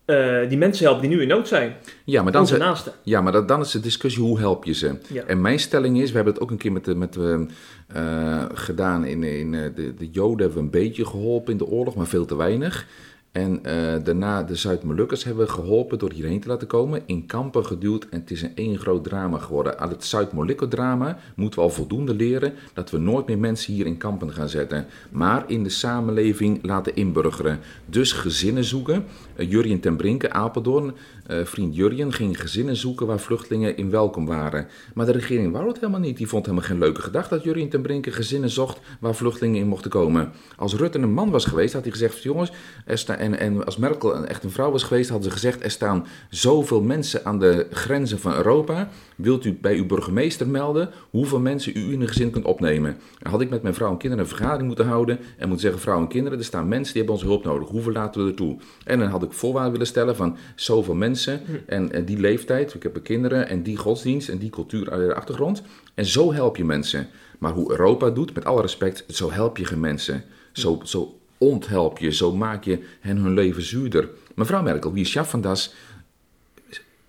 [0.06, 1.76] uh, die mensen helpen die nu in nood zijn.
[2.06, 2.94] Ja, maar dan, Onze naasten.
[3.04, 4.96] Ja, maar dat, dan is de discussie hoe help je ze.
[5.08, 5.24] Ja.
[5.24, 9.06] En mijn stelling is, we hebben het ook een keer met, de, met uh, gedaan
[9.06, 12.26] in, in de, de Joden hebben we een beetje geholpen in de oorlog, maar veel
[12.26, 12.88] te weinig.
[13.32, 17.02] En uh, daarna de Zuid-Molukkers hebben geholpen door hierheen te laten komen.
[17.06, 19.80] In kampen geduwd en het is een één groot drama geworden.
[19.80, 23.98] Aan het Zuid-Molukko-drama moeten we al voldoende leren dat we nooit meer mensen hier in
[23.98, 24.86] kampen gaan zetten.
[25.10, 27.60] Maar in de samenleving laten inburgeren.
[27.86, 29.06] Dus gezinnen zoeken.
[29.36, 30.94] Uh, Jurjen ten Brinke, Apeldoorn,
[31.32, 34.68] uh, vriend Jurjen, ging gezinnen zoeken waar vluchtelingen in welkom waren.
[34.94, 36.18] Maar de regering wou het helemaal niet.
[36.18, 39.68] Die vond helemaal geen leuke gedachte dat Jurjen ten Brinke gezinnen zocht waar vluchtelingen in
[39.68, 40.32] mochten komen.
[40.56, 42.52] Als Rutte een man was geweest, had hij gezegd: jongens,
[42.88, 46.08] staan en, en als Merkel echt een vrouw was geweest, hadden ze gezegd: er staan
[46.30, 48.90] zoveel mensen aan de grenzen van Europa.
[49.16, 52.98] Wilt u bij uw burgemeester melden hoeveel mensen u in een gezin kunt opnemen?
[53.20, 55.82] Dan had ik met mijn vrouw en kinderen een vergadering moeten houden en moeten zeggen:
[55.82, 57.70] vrouwen en kinderen, er staan mensen die hebben onze hulp nodig.
[57.70, 58.58] Hoeveel laten we er toe?
[58.84, 61.21] En dan had ik voorwaarden willen stellen van zoveel mensen
[61.66, 62.74] en, die leeftijd.
[62.74, 65.62] Ik heb kinderen en die godsdienst en die cultuur uit de achtergrond.
[65.94, 67.08] En zo help je mensen.
[67.40, 70.24] Maar hoe Europa doet, met alle respect, zo help je geen mensen.
[70.52, 74.10] Zo, zo onthelp je, zo maak je hen hun leven zuurder.
[74.36, 75.74] Mevrouw Merkel, wie schaffen das?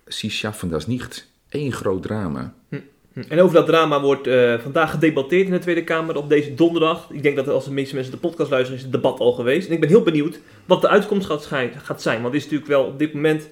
[0.07, 1.27] Sie schaffen das niet.
[1.49, 2.53] Eén groot drama.
[2.69, 2.79] Hm,
[3.13, 3.21] hm.
[3.27, 7.09] En over dat drama wordt uh, vandaag gedebatteerd in de Tweede Kamer op deze donderdag.
[7.11, 9.67] Ik denk dat als de meeste mensen de podcast luisteren, is het debat al geweest.
[9.67, 11.49] En ik ben heel benieuwd wat de uitkomst gaat,
[11.83, 12.21] gaat zijn.
[12.21, 13.49] Want het is natuurlijk wel op dit moment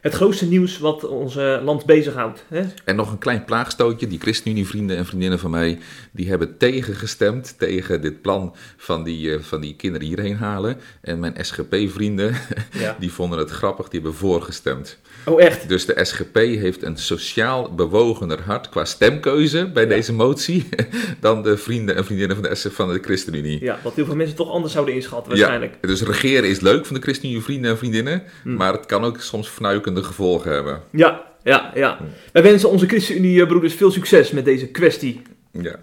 [0.00, 2.44] het grootste nieuws wat ons land bezighoudt.
[2.48, 2.62] Hè?
[2.84, 4.06] En nog een klein plaagstootje.
[4.06, 5.78] Die ChristenUnie-vrienden en vriendinnen van mij,
[6.10, 10.76] die hebben tegengestemd tegen dit plan van die, uh, van die kinderen hierheen halen.
[11.00, 12.34] En mijn SGP-vrienden,
[12.72, 12.96] ja.
[13.00, 14.98] die vonden het grappig, die hebben voorgestemd.
[15.28, 15.68] Oh, echt?
[15.68, 20.68] Dus de SGP heeft een sociaal bewogener hart qua stemkeuze bij deze motie
[21.20, 23.64] dan de vrienden en vriendinnen van de, van de ChristenUnie.
[23.64, 25.72] Ja, wat heel veel mensen toch anders zouden inschatten waarschijnlijk.
[25.80, 28.54] Ja, dus regeren is leuk van de ChristenUnie vrienden en vriendinnen, hm.
[28.54, 30.82] maar het kan ook soms fnuikende gevolgen hebben.
[30.90, 31.98] Ja, ja, ja.
[32.32, 35.22] Wij wensen onze ChristenUnie-broeders veel succes met deze kwestie.
[35.52, 35.76] Ja.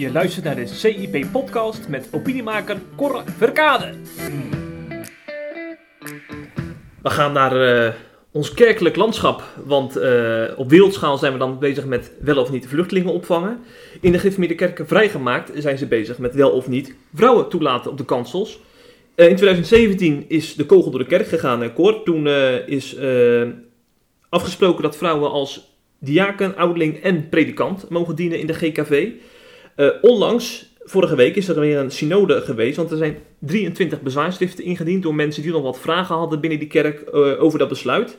[0.00, 3.92] Je luistert naar de CIP-podcast met opiniemaker Cor Verkade.
[7.02, 7.92] We gaan naar uh,
[8.32, 12.68] ons kerkelijk landschap, want uh, op wereldschaal zijn we dan bezig met wel of niet
[12.68, 13.58] vluchtelingen opvangen.
[14.00, 17.98] In de gereformeerde kerken vrijgemaakt zijn ze bezig met wel of niet vrouwen toelaten op
[17.98, 18.60] de kansels.
[19.16, 22.02] Uh, in 2017 is de kogel door de kerk gegaan, Cor.
[22.02, 22.26] Toen
[22.66, 22.96] is
[24.28, 29.08] afgesproken dat vrouwen als diaken, ouderling en predikant mogen dienen in de GKV.
[29.80, 32.76] Uh, onlangs, vorige week, is er weer een synode geweest.
[32.76, 36.68] Want er zijn 23 bezwaarschriften ingediend door mensen die nog wat vragen hadden binnen die
[36.68, 38.18] kerk uh, over dat besluit.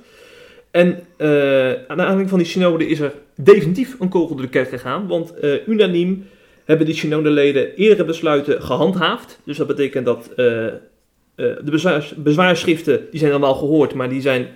[0.72, 4.70] En uh, aan aanleiding van die synode is er definitief een kogel door de kerk
[4.70, 5.08] gegaan.
[5.08, 5.34] Want
[5.68, 6.28] unaniem
[6.66, 9.40] hebben die synodeleden eerdere besluiten gehandhaafd.
[9.44, 14.48] Dus dat betekent dat de bezwaar, bezwaarschriften, die zijn wel gehoord, maar die zijn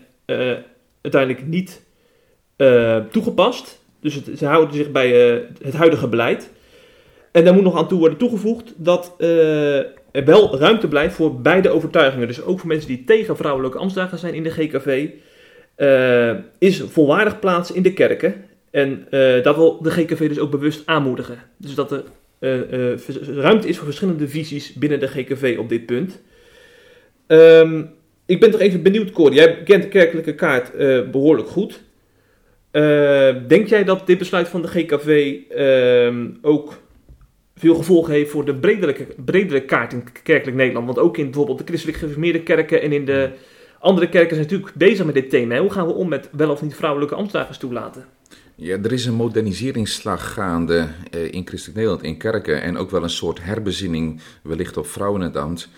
[1.02, 1.82] uiteindelijk niet
[3.12, 3.82] toegepast.
[4.02, 5.10] Dus ze houden zich bij
[5.62, 6.50] het huidige beleid.
[7.36, 9.78] En daar moet nog aan toe worden toegevoegd dat uh,
[10.12, 12.28] er wel ruimte blijft voor beide overtuigingen.
[12.28, 15.10] Dus ook voor mensen die tegen vrouwelijke ambtsdagen zijn in de GKV,
[15.76, 18.46] eh, is volwaardig plaats in de kerken.
[18.72, 21.38] En uh, dat wil de GKV dus ook bewust aanmoedigen.
[21.58, 22.04] Dus dat er
[23.36, 26.22] ruimte is voor verschillende visies binnen de GKV op dit punt.
[27.28, 27.90] Um,
[28.26, 29.36] ik ben toch even benieuwd, Corey.
[29.36, 30.72] Jij kent de kerkelijke kaart
[31.12, 31.82] behoorlijk goed.
[33.48, 36.84] denk jij dat dit besluit van de GKV ehm, ook
[37.56, 40.86] veel gevolgen heeft voor de bredere, bredere kaart in kerkelijk Nederland.
[40.86, 43.32] Want ook in bijvoorbeeld de christelijk gereformeerde kerken en in de
[43.80, 45.58] andere kerken zijn natuurlijk bezig met dit thema.
[45.60, 48.06] Hoe gaan we om met wel of niet vrouwelijke ambtsdagers toelaten?
[48.56, 52.62] Ja, er is een moderniseringsslag gaande eh, in christelijk Nederland, in kerken.
[52.62, 55.70] En ook wel een soort herbezinning wellicht op vrouwen in het ambt.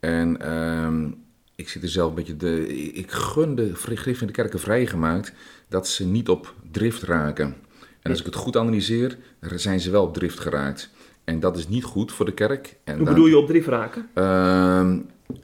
[0.00, 1.10] En uh,
[1.54, 2.36] ik zit er zelf een beetje...
[2.36, 3.72] De, ik gun de
[4.20, 5.32] in de kerken vrijgemaakt
[5.68, 7.56] dat ze niet op drift raken.
[8.02, 10.90] En als ik het goed analyseer, zijn ze wel op drift geraakt.
[11.26, 12.76] En dat is niet goed voor de kerk.
[12.84, 14.08] En Hoe bedoel je op drie vragen?
[14.14, 14.92] Uh,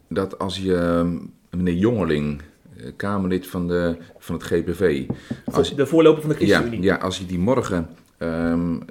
[0.09, 1.16] dat als je, ehm,
[1.51, 2.42] meneer Jongeling,
[2.77, 5.07] eh, Kamerlid van, de, van het GPV.
[5.45, 6.83] Als, de voorloper van de ChristenUnie.
[6.83, 8.85] Ja, ja, als je die morgen um,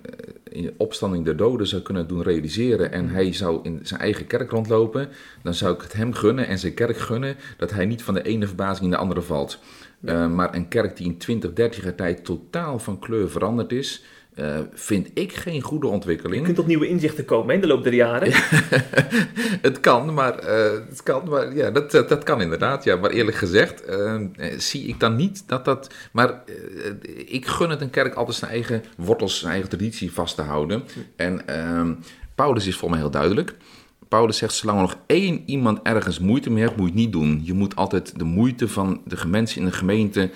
[0.43, 4.51] in opstanding der doden zou kunnen doen realiseren en hij zou in zijn eigen kerk
[4.51, 5.09] rondlopen,
[5.43, 8.21] dan zou ik het hem gunnen en zijn kerk gunnen dat hij niet van de
[8.21, 9.59] ene verbazing in de andere valt.
[9.99, 10.23] Ja.
[10.23, 14.03] Uh, maar een kerk die in 20, 30 jaar tijd totaal van kleur veranderd is,
[14.35, 16.39] uh, vind ik geen goede ontwikkeling.
[16.39, 18.31] Je kunt tot nieuwe inzichten komen in de loop der jaren.
[19.67, 22.83] het kan, maar, uh, het kan, maar ja, dat, dat kan inderdaad.
[22.83, 22.95] Ja.
[22.95, 24.21] Maar eerlijk gezegd uh,
[24.57, 25.93] zie ik dan niet dat dat...
[26.11, 26.43] Maar
[27.25, 30.83] ik gun het een kerk altijd zijn eigen wortels, zijn eigen traditie vast te houden.
[31.15, 31.93] En ehm,
[32.35, 33.55] Paulus is voor mij heel duidelijk.
[34.11, 37.11] Paulus zegt, zolang er nog één iemand ergens moeite mee hebt, moet je het niet
[37.11, 37.41] doen.
[37.43, 40.29] Je moet altijd de moeite van de mensen in de gemeente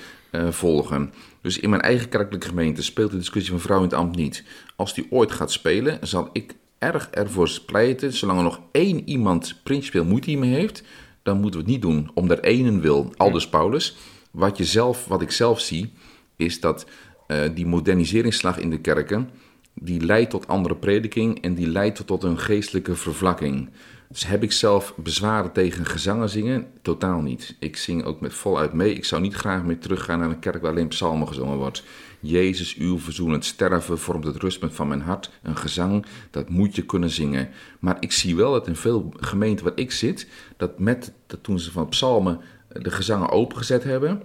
[0.49, 1.13] volgen.
[1.41, 4.43] Dus in mijn eigen kerkelijke gemeente speelt de discussie van vrouw in het ambt niet.
[4.75, 9.59] Als die ooit gaat spelen, zal ik erg ervoor pleiten, zolang er nog één iemand
[9.63, 10.83] principieel moeite hiermee heeft,
[11.23, 13.13] dan moeten we het niet doen, om er één wil.
[13.17, 13.97] Aldus Paulus.
[14.31, 15.93] Wat, je zelf, wat ik zelf zie,
[16.35, 16.85] is dat
[17.27, 19.29] uh, die moderniseringsslag in de kerken,
[19.73, 23.69] die leidt tot andere prediking en die leidt tot een geestelijke vervlakking.
[24.15, 26.67] Dus heb ik zelf bezwaren tegen gezangen zingen?
[26.81, 27.55] Totaal niet.
[27.59, 28.93] Ik zing ook met voluit mee.
[28.93, 31.83] Ik zou niet graag meer teruggaan naar een kerk waar alleen psalmen gezongen wordt.
[32.19, 35.31] Jezus, uw verzoenend sterven vormt het rustpunt van mijn hart.
[35.41, 37.49] Een gezang, dat moet je kunnen zingen.
[37.79, 41.59] Maar ik zie wel dat in veel gemeenten waar ik zit, dat met, dat toen
[41.59, 44.23] ze van psalmen de gezangen opengezet hebben,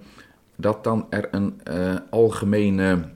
[0.56, 3.08] dat dan er een uh, algemene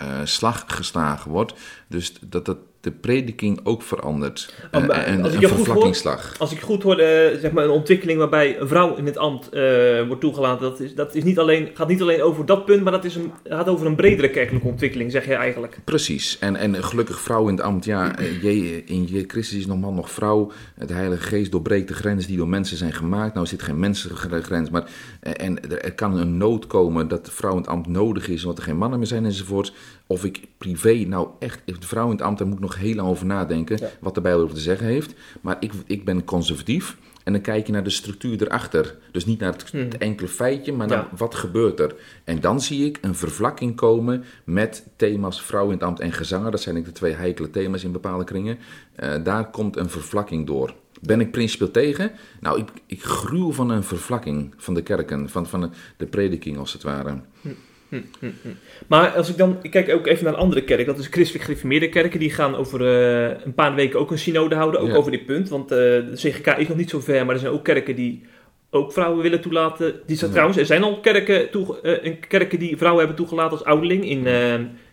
[0.00, 1.54] uh, slag geslagen wordt.
[1.88, 4.54] Dus dat het de prediking ook verandert.
[4.72, 6.34] Oh, uh, en een vervlakkingsslag.
[6.38, 7.06] als ik goed hoor, uh,
[7.40, 10.94] zeg maar een ontwikkeling waarbij een vrouw in het ambt uh, wordt toegelaten, dat, is,
[10.94, 13.68] dat is niet alleen, gaat niet alleen over dat punt, maar dat is een, gaat
[13.68, 15.78] over een bredere kerkelijke ontwikkeling, zeg je eigenlijk.
[15.84, 16.38] Precies.
[16.38, 19.94] En, en gelukkig vrouw in het ambt, ja, je, in je Christus is nog man
[19.94, 20.50] nog vrouw.
[20.86, 23.34] De Heilige Geest doorbreekt de grenzen die door mensen zijn gemaakt.
[23.34, 24.84] Nou zit geen menselijke grens, maar
[25.20, 28.58] en er kan een nood komen dat de vrouw in het ambt nodig is, omdat
[28.58, 29.72] er geen mannen meer zijn enzovoort.
[30.06, 32.94] Of ik privé nou echt, de vrouw in het ambt, daar moet nog nog heel
[32.94, 35.14] lang over nadenken wat de Bijbel over te zeggen heeft.
[35.40, 36.96] Maar ik, ik ben conservatief.
[37.24, 38.96] En dan kijk je naar de structuur erachter.
[39.12, 39.88] Dus niet naar het, hmm.
[39.98, 41.94] enkele feitje, maar naar wat gebeurt er.
[42.24, 46.50] En dan zie ik een vervlakking komen met thema's vrouw in het ambt en gezanger.
[46.50, 48.58] Dat zijn de twee heikele thema's in bepaalde kringen.
[49.02, 50.74] Uh, daar komt een vervlakking door.
[51.00, 52.12] Ben ik principieel tegen?
[52.40, 56.72] Nou, ik, ik gruw van een vervlakking van de kerken, van, van de, prediking als
[56.72, 57.20] het ware.
[57.40, 57.48] Hm.
[57.94, 58.48] Hm, hm, hm.
[58.86, 61.44] Maar als ik dan, ik kijk ook even naar een andere kerk, dat is christelijk
[61.44, 65.10] gereformeerde kerken, die gaan over uh, een paar weken ook een synode houden, ook over
[65.10, 67.64] dit punt, want uh, de CGK is nog niet zo ver, maar er zijn ook
[67.64, 68.22] kerken die
[68.70, 70.00] ook vrouwen willen toelaten.
[70.06, 73.66] Die zijn, Trouwens, er zijn al kerken, toe, uh, kerken die vrouwen hebben toegelaten als
[73.66, 74.26] ouderling, in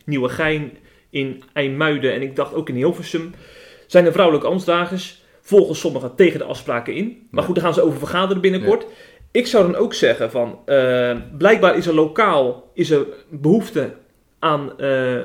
[0.06, 0.78] Nieuwegein,
[1.10, 3.34] in IJmuiden en ik dacht ook in Hilversum,
[3.88, 7.28] zijn er vrouwelijke ambtsdragers, volgens sommigen tegen de afspraken in.
[7.32, 8.86] Maar goed, daar gaan ze over vergaderen binnenkort.
[9.32, 13.94] Ik zou dan ook zeggen van, uh, blijkbaar is er lokaal is er behoefte
[14.39, 15.20] aan uh,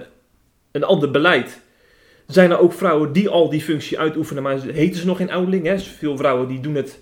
[0.72, 1.60] een ander beleid.
[2.26, 5.66] Zijn er ook vrouwen die al die functie uitoefenen, maar heten ze nog geen ouderling?
[5.66, 5.78] Hè?
[5.78, 7.00] Veel vrouwen die doen het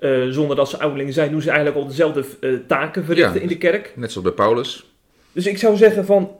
[0.00, 2.24] uh, zonder dat ze ouderling zijn, doen ze eigenlijk al dezelfde
[2.66, 3.92] taken verrichten in de kerk.
[3.96, 4.84] Net zoals bij Paulus.
[5.32, 6.36] Dus ik zou zeggen van,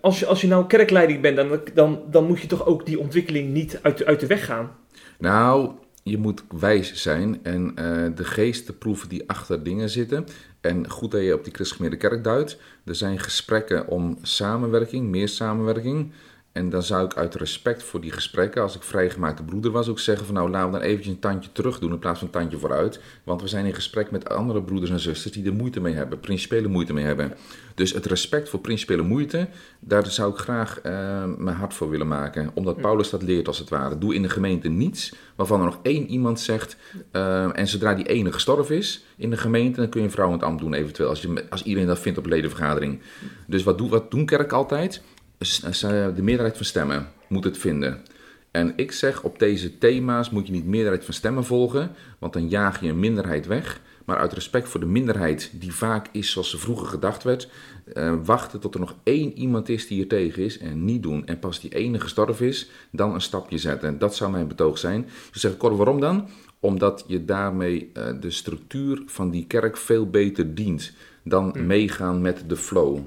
[0.00, 2.98] als, je, als je nou kerkleiding bent, dan, dan, dan moet je toch ook die
[2.98, 4.76] ontwikkeling niet uit, uit de weg gaan.
[5.18, 5.70] Nou,
[6.02, 10.26] je moet wijs zijn en uh, de geesten proeven die achter dingen zitten.
[10.60, 12.58] En goed dat je op die christelijke kerk duidt.
[12.84, 16.12] Er zijn gesprekken om samenwerking, meer samenwerking.
[16.52, 19.98] En dan zou ik uit respect voor die gesprekken, als ik vrijgemaakte broeder was, ook
[19.98, 22.32] zeggen van nou laten we dan eventjes een tandje terug doen in plaats van een
[22.32, 23.00] tandje vooruit.
[23.24, 26.20] Want we zijn in gesprek met andere broeders en zusters die er moeite mee hebben,
[26.20, 27.34] principiële moeite mee hebben.
[27.74, 29.48] Dus het respect voor principiële moeite,
[29.80, 30.92] daar zou ik graag uh,
[31.36, 32.50] mijn hart voor willen maken.
[32.54, 33.98] Omdat Paulus dat leert als het ware.
[33.98, 36.76] Doe in de gemeente niets waarvan er nog één iemand zegt,
[37.12, 40.26] uh, en zodra die ene gestorven is in de gemeente, dan kun je een vrouw
[40.26, 43.00] in het ambt doen eventueel, als, je, als iedereen dat vindt op ledenvergadering.
[43.46, 45.02] Dus wat, doe, wat doen kerk altijd?
[45.38, 48.02] De meerderheid van stemmen moet het vinden.
[48.50, 52.48] En ik zeg, op deze thema's moet je niet meerderheid van stemmen volgen, want dan
[52.48, 53.80] jaag je een minderheid weg.
[54.04, 57.48] Maar uit respect voor de minderheid, die vaak is zoals ze vroeger gedacht werd,
[57.94, 61.26] uh, wachten tot er nog één iemand is die er tegen is en niet doen.
[61.26, 63.98] En pas die ene gestorven is, dan een stapje zetten.
[63.98, 65.08] Dat zou mijn betoog zijn.
[65.32, 66.28] Dus zeg ik, waarom dan?
[66.60, 70.92] Omdat je daarmee uh, de structuur van die kerk veel beter dient
[71.24, 71.66] dan hmm.
[71.66, 72.98] meegaan met de flow.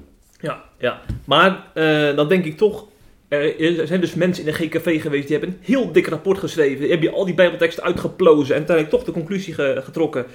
[0.42, 1.00] Ja, ja.
[1.24, 2.86] maar uh, dan denk ik toch,
[3.28, 6.80] er zijn dus mensen in de GKV geweest die hebben een heel dik rapport geschreven.
[6.80, 10.26] Die hebben al die bijbelteksten uitgeplozen en uiteindelijk toch de conclusie getrokken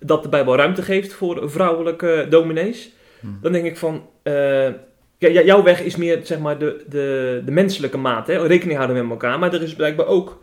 [0.00, 2.90] dat de Bijbel ruimte geeft voor vrouwelijke dominees.
[3.20, 3.38] Hmm.
[3.42, 4.68] Dan denk ik van, uh,
[5.18, 8.46] ja, jouw weg is meer zeg maar de, de, de menselijke maat, hè?
[8.46, 9.38] rekening houden met elkaar.
[9.38, 10.42] Maar er is blijkbaar ook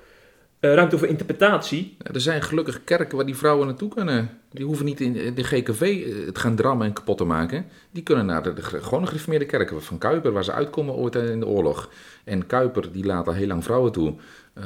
[0.60, 1.96] uh, ruimte voor interpretatie.
[2.04, 4.30] Ja, er zijn gelukkig kerken waar die vrouwen naartoe kunnen.
[4.52, 7.66] Die hoeven niet in de GKV eh, het gaan drammen en kapot te maken.
[7.92, 11.40] Die kunnen naar de, de gewone gereformeerde kerken van Kuiper, waar ze uitkomen ooit in
[11.40, 11.90] de oorlog.
[12.24, 14.16] En Kuiper die laat al heel lang vrouwen toe.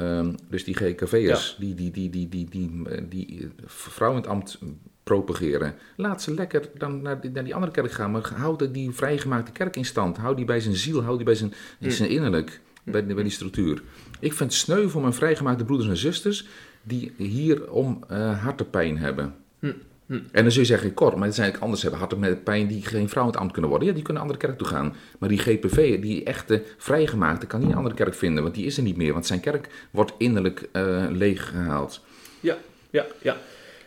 [0.00, 2.70] Um, dus die GKV'ers die, die, die, die, die, die,
[3.08, 4.58] die, die vrouwen in het ambt
[5.04, 5.74] propageren.
[5.96, 8.10] Laat ze lekker dan naar die, naar die andere kerk gaan.
[8.10, 10.16] Maar houd die vrijgemaakte kerk in stand.
[10.16, 11.90] Houd die bij zijn ziel, houd die bij zijn, mm.
[11.90, 12.60] zijn innerlijk.
[12.84, 13.82] Bij, bij die structuur.
[14.24, 16.46] Ik vind het sneu voor mijn vrijgemaakte broeders en zusters
[16.82, 19.34] die hier om uh, hartepijn hebben.
[19.58, 19.72] Hm,
[20.06, 20.20] hm.
[20.32, 23.22] En dan zul je zeggen, kort, maar het zijn anders hebben hartepijn die geen vrouw
[23.22, 23.88] in het ambt kunnen worden.
[23.88, 24.94] Ja, die kunnen een andere kerk toe gaan.
[25.18, 28.76] Maar die GPV, die echte vrijgemaakte, kan niet een andere kerk vinden, want die is
[28.76, 29.12] er niet meer.
[29.12, 32.04] Want zijn kerk wordt innerlijk uh, leeg gehaald.
[32.40, 32.56] Ja,
[32.90, 33.36] ja, ja.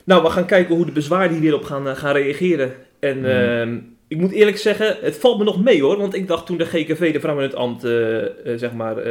[0.03, 2.73] Nou, we gaan kijken hoe de bezwaarden hierop gaan, uh, gaan reageren.
[2.99, 3.19] En...
[3.19, 5.97] Mm ik moet eerlijk zeggen, het valt me nog mee hoor.
[5.97, 7.91] Want ik dacht toen de GKV, de vrouw in het ambt, uh,
[8.55, 9.03] zeg maar, uh,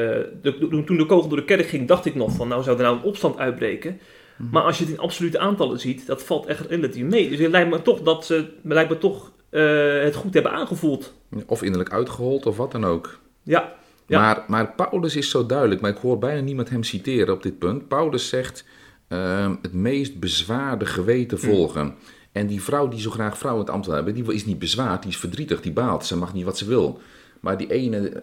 [0.42, 2.82] de, toen de kogel door de kerk ging, dacht ik nog van, nou zou er
[2.82, 4.00] nou een opstand uitbreken.
[4.36, 4.50] Mhm.
[4.50, 7.28] Maar als je het in absolute aantallen ziet, dat valt echt relatief mee.
[7.28, 11.12] Dus het lijkt me toch dat ze lijkt me toch, het goed hebben aangevoeld.
[11.46, 13.18] Of innerlijk uitgehold of wat dan ook.
[13.42, 13.72] Ja.
[14.06, 14.20] ja.
[14.20, 17.58] Maar, maar Paulus is zo duidelijk, maar ik hoor bijna niemand hem citeren op dit
[17.58, 17.88] punt.
[17.88, 18.64] Paulus zegt,
[19.08, 21.46] uh, het meest bezwaarde geweten mhm.
[21.46, 21.94] volgen.
[22.36, 24.58] En die vrouw die zo graag vrouw in het ambt wil hebben, die is niet
[24.58, 26.06] bezwaard, die is verdrietig, die baalt.
[26.06, 27.00] Ze mag niet wat ze wil.
[27.40, 28.22] Maar die ene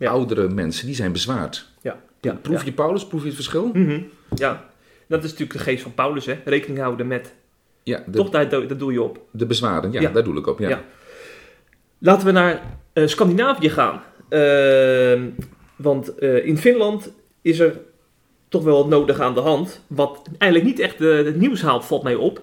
[0.00, 1.68] uh, oudere mensen, die zijn bezwaard.
[1.80, 2.00] Ja.
[2.20, 2.38] ja.
[2.42, 3.70] Proef je Paulus, proef je het verschil?
[3.72, 4.08] Mm -hmm.
[4.34, 4.64] Ja,
[5.06, 6.38] dat is natuurlijk de geest van Paulus, hè?
[6.44, 7.34] rekening houden met.
[7.82, 9.20] Ja, de, Toch, daar, daar doe je op.
[9.30, 10.58] De bezwaren, ja, daar doe ik op.
[10.58, 10.84] Ja.
[11.98, 12.62] Laten we naar
[12.94, 14.02] uh, Scandinavië gaan.
[14.30, 15.22] Uh,
[15.76, 17.12] want uh, in Finland
[17.42, 17.80] is er
[18.48, 19.84] toch wel wat nodig aan de hand.
[19.86, 22.42] Wat eigenlijk niet echt het nieuws haalt, valt mij op.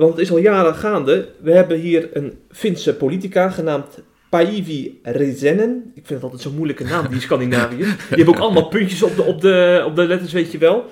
[0.00, 1.28] Want het is al jaren gaande.
[1.40, 5.92] We hebben hier een Finse politica genaamd Päivi Räsänen.
[5.94, 7.76] Ik vind het altijd zo'n moeilijke naam, die Scandinavië.
[7.84, 10.84] Die hebben ook allemaal puntjes op de, op de, op de letters, weet je wel.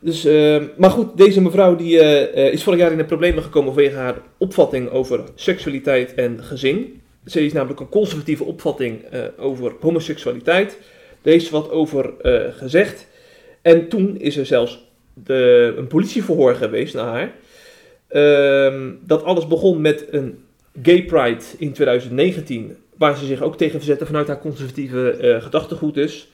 [0.00, 3.74] Dus, uh, maar goed, deze mevrouw die, uh, is vorig jaar in de problemen gekomen
[3.74, 7.00] vanwege haar opvatting over seksualiteit en gezin.
[7.26, 10.78] Ze is namelijk een conservatieve opvatting uh, over homoseksualiteit.
[11.22, 12.12] Daar heeft ze wat over
[12.56, 13.06] gezegd.
[13.62, 17.34] En toen is er zelfs de, een politieverhoor geweest naar haar.
[18.14, 20.38] Ehm, dat alles begon met een
[20.82, 25.94] gay pride in 2019, waar ze zich ook tegen verzette vanuit haar conservatieve uh, gedachtegoed
[25.94, 26.28] dus.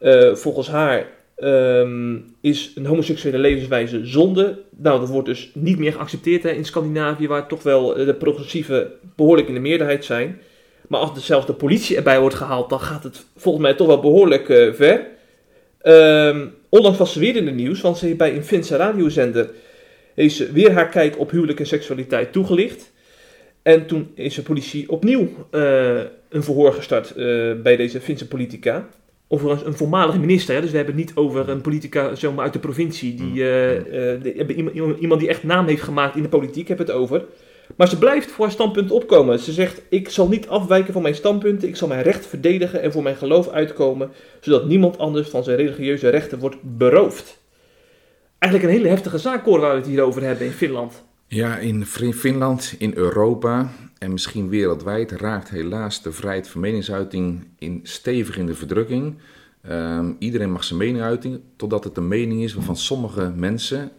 [0.00, 1.06] Uh, volgens haar
[1.38, 4.58] um, is een homoseksuele levenswijze zonde.
[4.76, 8.90] Nou, dat wordt dus niet meer geaccepteerd hè, in Scandinavië, waar toch wel de progressieven
[9.14, 10.40] behoorlijk in de meerderheid zijn.
[10.88, 14.00] Maar als zelfs de politie erbij wordt gehaald, dan gaat het volgens mij toch wel
[14.00, 15.06] behoorlijk ver.
[15.82, 19.50] Um, onlangs was ze weer in het nieuws, want ze heeft bij een Finse radiozender
[20.16, 22.92] heeft ze weer haar kijk op huwelijk en seksualiteit toegelicht.
[23.62, 28.88] En toen is de politie opnieuw uh, een verhoor gestart uh, bij deze Finse politica.
[29.28, 30.60] Overigens een voormalige minister, hè?
[30.60, 33.14] dus we hebben het niet over een politica zomaar uit de provincie.
[33.14, 37.24] Die, uh, iemand die echt naam heeft gemaakt in de politiek, heb het over.
[37.76, 39.38] Maar ze blijft voor haar standpunt opkomen.
[39.38, 41.68] Ze zegt: Ik zal niet afwijken van mijn standpunten.
[41.68, 44.10] Ik zal mijn recht verdedigen en voor mijn geloof uitkomen.
[44.40, 47.44] Zodat niemand anders van zijn religieuze rechten wordt beroofd.
[48.38, 51.04] Eigenlijk een hele heftige zaak, hoor, waar we het hier over hebben in Finland.
[51.26, 57.80] Ja, in Finland, in Europa en misschien wereldwijd raakt helaas de vrijheid van meningsuiting in,
[57.82, 59.14] stevig in de verdrukking.
[59.70, 63.90] Um, iedereen mag zijn mening uiten, totdat het een mening is waarvan sommige mensen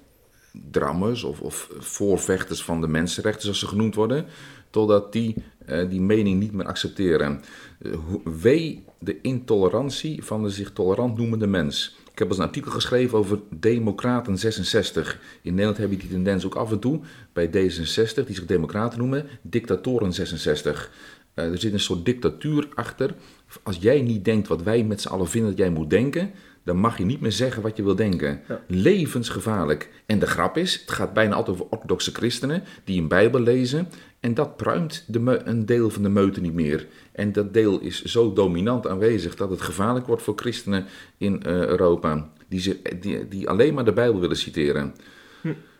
[0.71, 4.25] drammers of, of, voorvechters van de mensenrechten, zoals ze genoemd worden,
[4.69, 5.35] totdat die
[5.69, 7.41] uh, die mening niet meer accepteren.
[7.81, 11.97] Uh, wee de intolerantie van de zich tolerant noemende mens.
[12.18, 15.20] Ik heb eens een artikel geschreven over Democraten 66.
[15.41, 16.99] In Nederland heb je die tendens ook af en toe
[17.34, 20.91] bij D66, die zich Democraten noemen, Dictatoren 66.
[21.36, 23.15] Uh, er zit een soort dictatuur achter.
[23.63, 26.32] Als jij niet denkt wat wij met z'n allen vinden dat jij moet denken,
[26.63, 28.41] dan mag je niet meer zeggen wat je wil denken.
[28.47, 28.61] Ja.
[28.68, 29.89] Levensgevaarlijk.
[30.05, 33.88] En de grap is, het gaat bijna altijd over orthodoxe christenen die een Bijbel lezen.
[34.20, 36.88] En dat pruimt de een deel van de meute niet meer.
[37.18, 40.86] En dat deel is zo dominant aanwezig dat het gevaarlijk wordt voor christenen
[41.18, 42.30] in uh, Europa.
[42.47, 44.95] Die, ze, die, die alleen maar de Bijbel willen citeren.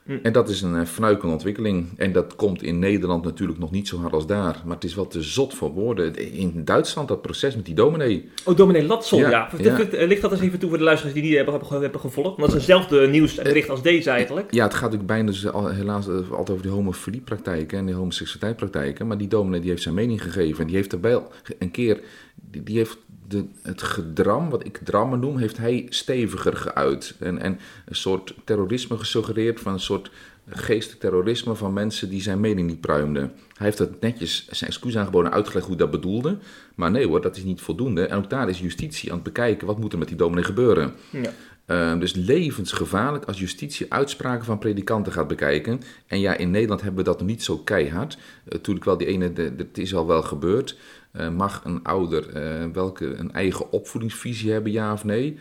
[0.07, 0.17] Hm.
[0.21, 1.87] En dat is een uh, fnuikende ontwikkeling.
[1.97, 4.61] En dat komt in Nederland natuurlijk nog niet zo hard als daar.
[4.65, 6.33] Maar het is wel te zot voor woorden.
[6.33, 8.29] In Duitsland, dat proces met die dominee.
[8.45, 9.29] Oh, dominee Latsel, ja.
[9.29, 9.49] ja.
[9.57, 10.05] ja.
[10.05, 12.37] Ligt dat eens even toe voor de luisteraars die die hebben, hebben, gevolgd?
[12.37, 14.53] Dat is hetzelfde nieuwsbericht als deze eigenlijk.
[14.53, 17.93] Ja, het gaat natuurlijk bijna dus al, helaas eh, altijd over de homofiliepraktijken en de
[17.93, 19.07] homoseksualiteitspraktijken.
[19.07, 20.59] Maar die dominee die heeft zijn mening gegeven.
[20.59, 21.99] En die heeft er wel een keer...
[22.35, 22.97] Die, die heeft
[23.28, 27.15] de, het gedram, wat ik drammen noem, heeft hij steviger geuit.
[27.19, 30.11] En, en een soort terrorisme gesuggereerd van een soort
[30.49, 33.32] geestelijk terrorisme van mensen die zijn mening niet pruimden.
[33.53, 36.38] Hij heeft dat netjes zijn excuus aangeboden uitgelegd hoe dat bedoelde.
[36.75, 38.05] Maar nee hoor, dat is niet voldoende.
[38.05, 40.93] En ook daar is justitie aan het bekijken wat moet er met die dominee gebeuren.
[41.09, 41.32] Ja.
[41.67, 45.82] Uh, dus levensgevaarlijk als justitie uitspraken van predikanten gaat bekijken.
[46.07, 48.17] En ja, in Nederland hebben we dat nog niet zo keihard.
[48.49, 50.78] Uh, toen ik wel die ene, het is al wel gebeurd.
[51.20, 52.26] Uh, mag een ouder
[52.74, 55.38] welke een eigen opvoedingsvisie hebben, ja of nee?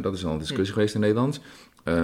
[0.00, 1.40] dat is al een discussie geweest in Nederland.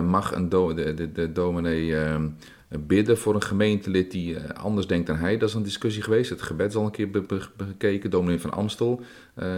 [0.05, 2.29] mag een do de, de, de dominee ehm,
[2.69, 5.39] bidden voor een gemeentelid die anders denkt dan hij?
[5.39, 6.31] Dat is een discussie geweest.
[6.31, 7.11] Het gebed is al een keer
[7.57, 8.11] bekeken.
[8.11, 9.01] Dominee van Amstel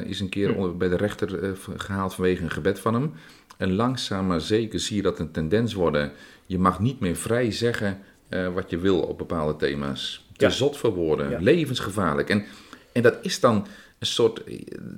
[0.05, 3.13] is een keer bij de rechter gehaald vanwege een gebed van hem.
[3.61, 6.13] En langzaam maar zeker zie je dat een tendens worden.
[6.47, 7.99] Je mag niet meer vrij zeggen
[8.31, 10.29] uh, wat je wil op bepaalde thema's.
[10.37, 10.51] Te ja.
[10.51, 11.39] zot voor woorden, ja.
[11.41, 12.29] levensgevaarlijk.
[12.29, 12.45] En,
[13.05, 13.67] en dat is dan
[13.99, 14.43] een soort.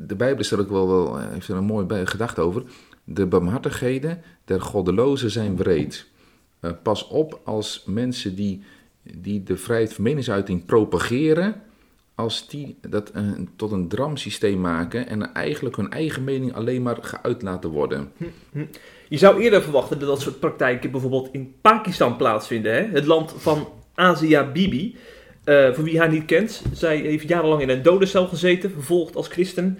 [0.06, 2.62] De Bijbel is er ook wel, wel heeft er een mooi gedachte over.
[3.04, 6.06] De barmhartigheden der goddelozen zijn wreed.
[6.60, 8.62] Uh, pas op als mensen die,
[9.02, 11.62] die de vrijheid van meningsuiting propageren
[12.14, 13.12] als die dat
[13.56, 18.12] tot een dramsysteem maken en eigenlijk hun eigen mening alleen maar geuit laten worden.
[18.16, 18.64] Hm, hm.
[19.08, 22.74] Je zou eerder verwachten dat dat soort praktijken bijvoorbeeld in Pakistan plaatsvinden.
[22.74, 22.80] Hè?
[22.80, 24.96] Het land van Asia Bibi.
[25.44, 29.28] Uh, voor wie haar niet kent, zij heeft jarenlang in een dodencel gezeten, vervolgd als
[29.28, 29.78] christen.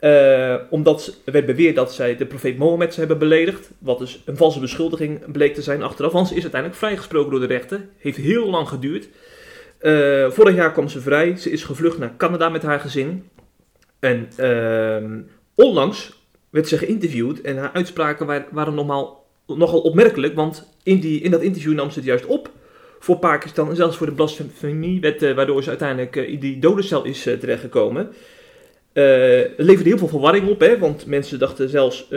[0.00, 3.70] Uh, omdat werd beweerd dat zij de profeet Mohammed hebben beledigd.
[3.78, 6.12] Wat dus een valse beschuldiging bleek te zijn achteraf.
[6.12, 7.88] Want ze is uiteindelijk vrijgesproken door de rechter.
[7.98, 9.08] Heeft heel lang geduurd.
[9.80, 11.36] Uh, vorig jaar kwam ze vrij.
[11.36, 13.28] Ze is gevlucht naar Canada met haar gezin.
[13.98, 15.18] En uh,
[15.54, 18.74] onlangs werd ze geïnterviewd en haar uitspraken waren, waren
[19.46, 20.34] nogal opmerkelijk.
[20.34, 22.50] Want in, die, in dat interview nam ze het juist op
[23.02, 27.26] voor Pakistan en zelfs voor de blasfemiewet, uh, waardoor ze uiteindelijk in die dodencel is
[27.26, 28.12] uh, terechtgekomen.
[28.92, 32.08] het leverde heel veel verwarring op, hè, want mensen dachten zelfs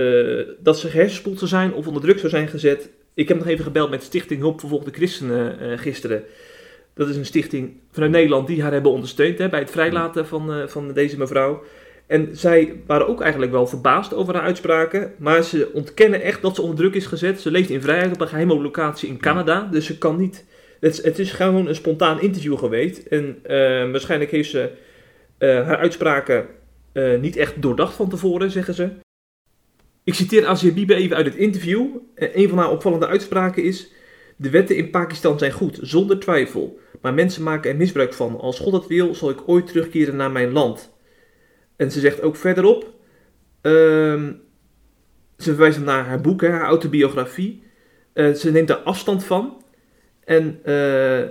[0.60, 2.90] dat ze gehersenspoeld zou zijn of onder druk zou zijn gezet.
[3.14, 6.24] Ik heb nog even gebeld met Stichting Hulp Vervolgde Christenen gisteren.
[6.94, 10.70] Dat is een stichting vanuit Nederland die haar hebben ondersteund hè, bij het vrijlaten van,
[10.70, 11.64] van deze mevrouw.
[12.08, 15.14] En zij waren ook eigenlijk wel verbaasd over haar uitspraken.
[15.18, 17.42] Maar ze ontkennen echt dat ze onder druk is gezet.
[17.42, 19.68] Ze leeft in vrijheid op een geheime locatie in Canada.
[19.72, 20.46] Dus ze kan niet.
[20.84, 22.98] Het, het is gewoon een spontaan interview geweest.
[22.98, 24.72] En uh, waarschijnlijk heeft ze
[25.40, 26.48] uh, haar uitspraken
[27.20, 28.90] niet echt doordacht van tevoren, zeggen ze.
[30.04, 31.88] Ik citeer Asia Bibi even uit het interview.
[32.16, 33.92] Een van haar opvallende uitspraken is...
[34.36, 36.80] De wetten in Pakistan zijn goed, zonder twijfel.
[37.02, 38.40] Maar mensen maken er misbruik van.
[38.40, 40.94] Als God het wil, zal ik ooit terugkeren naar mijn land.
[41.76, 42.94] En ze zegt ook verderop...
[43.62, 44.34] Ehm,
[45.38, 47.64] ze verwijst naar haar boek, haar autobiografie.
[48.14, 49.63] Ze neemt daar afstand van.
[50.26, 50.74] En uh,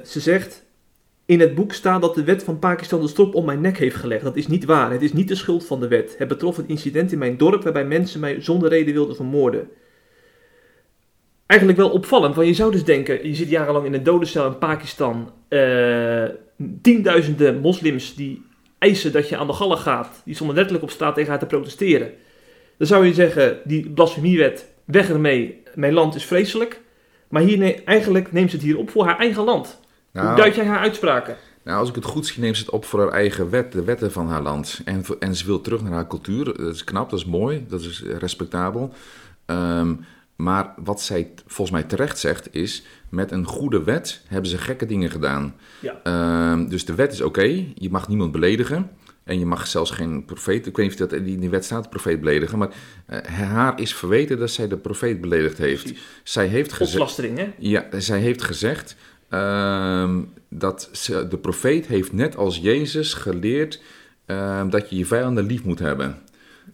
[0.05, 0.65] ze zegt...
[1.25, 3.97] In het boek staat dat de wet van Pakistan de strop om mijn nek heeft
[3.97, 4.25] gelegd.
[4.25, 4.91] Dat is niet waar.
[4.91, 6.15] Het is niet de schuld van de wet.
[6.19, 9.69] Het betrof een incident in mijn dorp waarbij mensen mij zonder reden wilden vermoorden.
[11.47, 14.59] Eigenlijk wel opvallend, want je zou dus denken: je zit jarenlang in een dodencel in
[14.59, 15.33] Pakistan.
[15.49, 16.25] Uh,
[16.83, 18.43] tienduizenden moslims die
[18.79, 20.23] eisen dat je aan de gallen gaat.
[20.25, 22.13] Die stonden letterlijk op straat tegen haar te protesteren.
[22.79, 25.63] Dan zou je zeggen: die blasfemiewet, weg ermee.
[25.75, 26.81] Mijn land is vreselijk.
[27.33, 29.81] Maar hier, eigenlijk neemt ze het hier op voor haar eigen land.
[30.13, 31.37] Nou, Hoe duid jij haar uitspraken?
[31.63, 33.85] Nou, als ik het goed zie, neemt ze het op voor haar eigen wet, de
[33.85, 34.81] wetten van haar land.
[34.85, 36.45] En, en ze wil terug naar haar cultuur.
[36.45, 38.93] Dat is knap, dat is mooi, dat is respectabel.
[39.47, 40.05] Um,
[40.37, 44.87] maar wat zij volgens mij terecht zegt is: met een goede wet hebben ze gekke
[44.87, 45.55] dingen gedaan.
[45.81, 46.53] Ja.
[46.53, 48.91] Um, dus de wet is oké, je mag niemand beledigen.
[49.25, 51.91] En je mag zelfs geen profeet, ik weet niet of dat in de wet staat,
[51.91, 52.59] profeet beledigen.
[52.59, 52.75] Maar
[53.11, 55.93] uh, haar is verweten dat zij de profeet beledigd heeft.
[56.23, 57.17] Zij heeft gezegd.
[57.17, 57.53] hè?
[57.59, 58.97] Ja, zij heeft gezegd
[59.31, 60.17] uh,
[60.49, 63.83] dat ze, de profeet heeft net als Jezus geleerd
[64.27, 66.19] uh, dat je je vijanden lief moet hebben.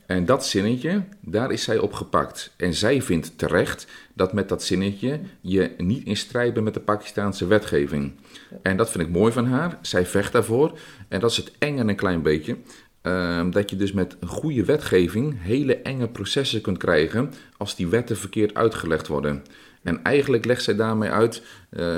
[0.08, 2.54] En dat zinnetje, daar is zij op gepakt.
[2.56, 6.80] En zij vindt terecht dat met dat zinnetje je niet in strijd bent met de
[6.80, 8.12] Pakistaanse wetgeving.
[8.62, 9.78] En dat vind ik mooi van haar.
[9.80, 10.78] Zij vecht daarvoor.
[11.08, 12.56] En dat is het enge een klein beetje.
[13.02, 18.16] Ehm, dat je dus met goede wetgeving hele enge processen kunt krijgen als die wetten
[18.16, 19.42] verkeerd uitgelegd worden.
[19.82, 21.96] En eigenlijk legt zij daarmee uit, uh,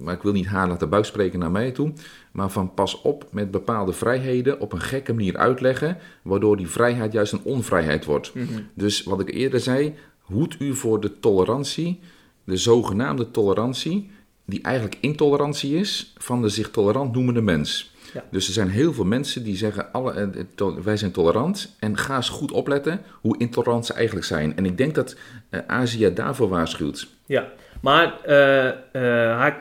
[0.00, 1.92] maar ik wil niet haar laten buikspreken naar mij toe,
[2.38, 7.12] maar van pas op met bepaalde vrijheden op een gekke manier uitleggen, waardoor die vrijheid
[7.12, 8.34] juist een onvrijheid wordt.
[8.34, 8.46] Mhm.
[8.74, 12.00] Dus wat ik eerder zei, hoed u voor de tolerantie,
[12.44, 14.10] de zogenaamde tolerantie,
[14.44, 17.94] die eigenlijk intolerantie is van de zich tolerant noemende mens.
[18.30, 21.76] Dus er zijn heel veel mensen die zeggen: alle, eh, wij zijn tolerant.
[21.78, 24.56] En ga eens goed opletten hoe intolerant ze eigenlijk zijn.
[24.56, 25.16] En ik denk dat
[25.50, 27.08] uh, Azië daarvoor waarschuwt.
[27.26, 27.48] Ja,
[27.80, 29.56] maar uh,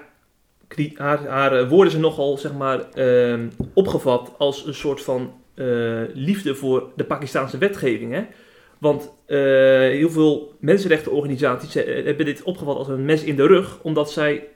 [0.96, 5.34] haar, haar, woorden zijn nogal zeg maar, ehm, opgevat als een soort van
[6.14, 8.14] liefde voor de Pakistanse wetgeving.
[8.14, 8.26] Hè?
[8.78, 14.48] Want heel veel mensenrechtenorganisaties hebben dit opgevat als een mes in de rug, omdat zij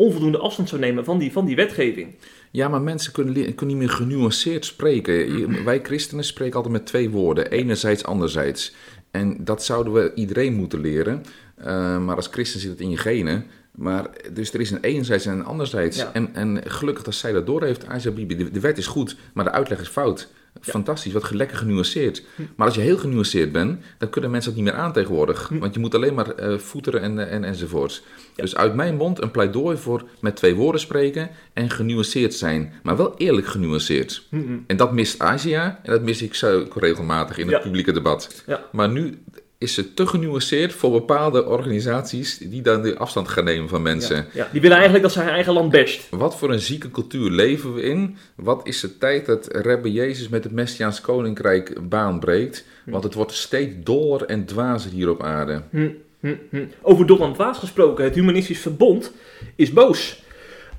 [0.00, 2.14] onvoldoende afstand zou nemen van die, van die wetgeving.
[2.50, 5.38] Ja, maar mensen kunnen, kunnen niet meer genuanceerd spreken.
[5.64, 7.50] Wij christenen spreken altijd met twee woorden.
[7.50, 8.74] Enerzijds, anderzijds.
[9.10, 11.22] En dat zouden we iedereen moeten leren.
[11.58, 13.46] Uh, maar als christen zit het in je genen.
[13.80, 16.12] Maar, dus er is een enerzijds en een anderzijds.
[16.12, 18.36] En, en gelukkig dat zij dat door heeft, Bibi.
[18.36, 20.28] De, de wet is goed, maar de uitleg is fout.
[20.60, 22.24] Fantastisch, wat lekker genuanceerd.
[22.36, 22.42] Hm.
[22.56, 25.48] Maar als je heel genuanceerd bent, dan kunnen mensen dat niet meer aan tegenwoordig.
[25.48, 25.58] Hm.
[25.58, 28.02] Want je moet alleen maar uh, voeteren en, en, enzovoorts.
[28.34, 32.72] Dus uit mijn mond een pleidooi voor met twee woorden spreken en genuanceerd zijn.
[32.82, 34.26] Maar wel eerlijk genuanceerd.
[34.30, 38.44] Hm, en dat mist Azië en dat mis ik zo regelmatig in het publieke debat.
[38.72, 39.22] Maar nu
[39.60, 44.26] is het te genuanceerd voor bepaalde organisaties die dan de afstand gaan nemen van mensen.
[44.32, 46.08] Ja, die willen eigenlijk dat ze hun eigen land best.
[46.10, 48.16] Wat voor een zieke cultuur leven we in?
[48.34, 52.64] Wat is de tijd dat Rebbe Jezus met het Messiaans Koninkrijk baan breekt?
[52.84, 52.90] Hm.
[52.90, 55.62] Want het wordt steeds doller en dwazer hier op aarde.
[55.70, 55.88] Hm,
[56.20, 56.64] hm, hm.
[56.82, 59.12] Over dol en dwaas gesproken, het Humanistisch Verbond
[59.56, 60.22] is boos.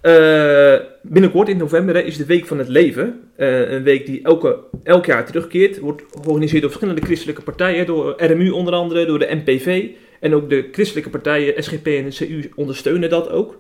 [0.02, 3.20] Uh, binnenkort in november is de Week van het Leven.
[3.38, 5.80] Uh, een week die elke, elk jaar terugkeert.
[5.80, 7.86] Wordt georganiseerd door verschillende christelijke partijen.
[7.86, 9.90] Door RMU onder andere, door de MPV.
[10.20, 13.60] En ook de christelijke partijen SGP en CU ondersteunen dat ook.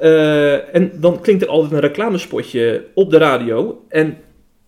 [0.00, 3.84] Uh, en dan klinkt er altijd een reclamespotje op de radio.
[3.88, 4.16] En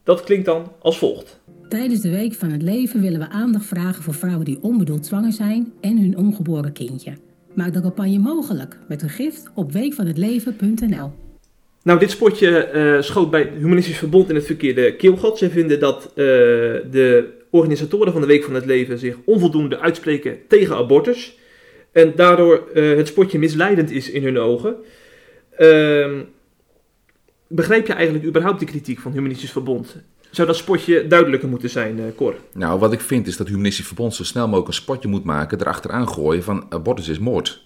[0.05, 1.41] dat klinkt dan als volgt.
[1.69, 5.33] Tijdens de Week van het Leven willen we aandacht vragen voor vrouwen die onbedoeld zwanger
[5.33, 7.13] zijn en hun ongeboren kindje.
[7.57, 11.13] Maak de campagne mogelijk met een gift op weekvanhetleven.nl.
[11.83, 15.39] Nou, dit spotje uh, schoot bij Humanistisch Verbond in het verkeerde keelgat.
[15.39, 20.39] Ze vinden dat uh, de organisatoren van de Week van het Leven zich onvoldoende uitspreken
[20.49, 21.39] tegen abortus.
[21.93, 24.77] En daardoor uh, het spotje misleidend is in hun ogen.
[25.57, 26.23] Ehm,
[27.49, 29.97] begrijp je eigenlijk überhaupt de kritiek van Humanistisch Verbond?
[30.31, 32.35] Zou dat spotje duidelijker moeten zijn, uh, Cor?
[32.53, 35.61] Nou, wat ik vind is dat Humanistisch Verbond zo snel mogelijk een spotje moet maken,
[35.61, 37.65] erachteraan gooien van abortus is moord.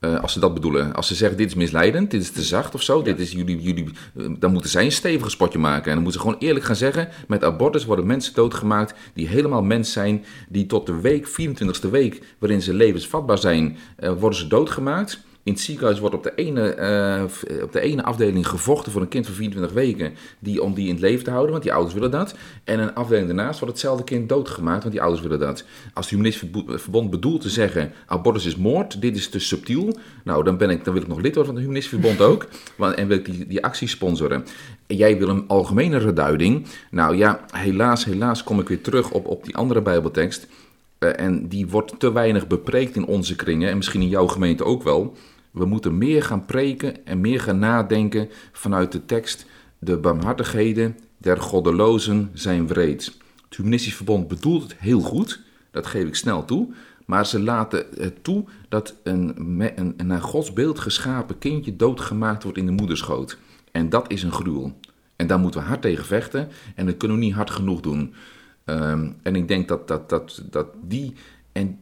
[0.00, 0.94] Uh, als ze dat bedoelen.
[0.94, 3.60] Als ze zeggen dit is misleidend, dit is te zacht of zo, dit is jullie,
[3.60, 5.84] jullie, uh, dan moeten zij een stevige spotje maken.
[5.84, 9.62] En dan moeten ze gewoon eerlijk gaan zeggen, met abortus worden mensen doodgemaakt die helemaal
[9.62, 13.76] mens zijn, die tot de week, 24e week, waarin ze levensvatbaar zijn,
[14.18, 15.20] worden ze doodgemaakt.
[15.46, 19.08] In het ziekenhuis wordt op de, ene, eh, op de ene afdeling gevochten voor een
[19.08, 21.94] kind van 24 weken die, om die in het leven te houden, want die ouders
[21.94, 22.34] willen dat.
[22.64, 25.64] En een afdeling daarnaast wordt hetzelfde kind doodgemaakt, want die ouders willen dat.
[25.94, 30.44] Als het humanistisch verbond bedoelt te zeggen, abortus is moord, dit is te subtiel, nou
[30.44, 32.46] dan, ben ik, dan wil ik nog lid worden van het humanistisch verbond ook.
[32.98, 34.44] en wil ik die, die actie sponsoren.
[34.86, 36.66] En jij wil een algemenere duiding.
[36.90, 40.46] Nou ja, helaas, helaas kom ik weer terug op, op die andere bijbeltekst.
[40.98, 44.64] Uh, en die wordt te weinig bepreekt in onze kringen en misschien in jouw gemeente
[44.64, 45.16] ook wel.
[45.56, 49.46] We moeten meer gaan preken en meer gaan nadenken vanuit de tekst.
[49.78, 53.04] De barmhartigheden der goddelozen zijn wreed.
[53.44, 55.40] Het Humanistisch Verbond bedoelt het heel goed,
[55.70, 56.68] dat geef ik snel toe.
[57.06, 59.34] Maar ze laten het toe dat een,
[59.76, 63.38] een, een naar Gods beeld geschapen kindje doodgemaakt wordt in de moederschoot.
[63.72, 64.78] En dat is een gruwel.
[65.16, 68.14] En daar moeten we hard tegen vechten en dat kunnen we niet hard genoeg doen.
[68.64, 71.14] Um, en ik denk dat, dat, dat, dat die,
[71.52, 71.78] en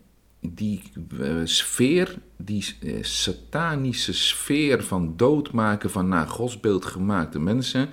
[0.52, 0.82] die
[1.20, 7.88] uh, sfeer, die uh, satanische sfeer van doodmaken van naar godsbeeld gemaakte mensen,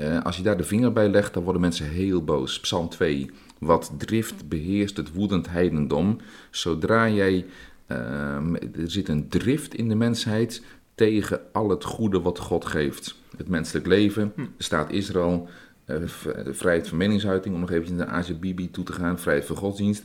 [0.00, 2.60] uh, als je daar de vinger bij legt, dan worden mensen heel boos.
[2.60, 3.30] Psalm 2.
[3.58, 6.20] Wat drift beheerst het woedend heidendom.
[6.50, 7.46] Zodra jij,
[7.86, 10.62] ehm, er zit een drift in de mensheid
[10.94, 13.16] tegen al het goede wat God geeft.
[13.36, 14.42] Het menselijk leven, hm.
[14.56, 15.48] de staat Israël,
[15.84, 16.08] de
[16.50, 19.56] vrijheid van meningsuiting, om nog even naar de Asia Bibi toe te gaan, vrijheid van
[19.56, 20.04] godsdienst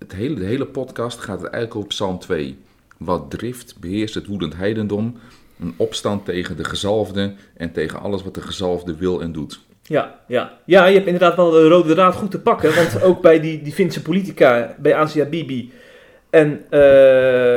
[0.00, 2.58] het hele, de hele podcast gaat eigenlijk over Psalm 2.
[2.96, 5.18] Wat drift beheerst het woedend heidendom.
[5.60, 9.60] Een opstand tegen de gezalfde en tegen alles wat de gezalfde wil en doet.
[9.82, 10.52] Ja, ja.
[10.64, 12.74] ja, je hebt inderdaad wel de rode draad goed te pakken.
[12.74, 15.72] Want ook bij die, die Finse politica, bij Asia Bibi.
[16.30, 17.54] En uh,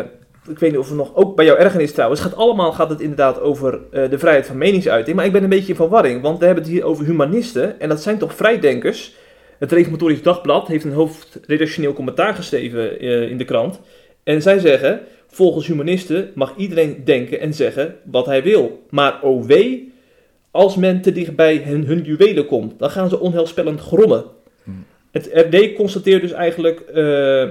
[0.48, 2.22] ik weet niet of het nog, ook bij jouw ergernis trouwens.
[2.22, 5.16] Gaat allemaal gaat het inderdaad over uh, de vrijheid van meningsuiting.
[5.16, 6.22] Maar ik ben een beetje in verwarring.
[6.22, 7.80] Want we hebben het hier over humanisten.
[7.80, 9.16] En dat zijn toch vrijdenkers
[9.60, 13.80] het Reformatorisch Dagblad heeft een hoofdredactioneel commentaar geschreven uh, in de krant.
[14.24, 18.84] En zij zeggen, volgens humanisten mag iedereen denken en zeggen wat hij wil.
[18.90, 19.94] Maar oh wee,
[20.52, 24.24] als men te dicht bij hun, hun juwelen komt, dan gaan ze onheilspellend grommen.
[24.64, 24.86] Hmm.
[25.12, 27.50] Het RD constateert dus eigenlijk, uh,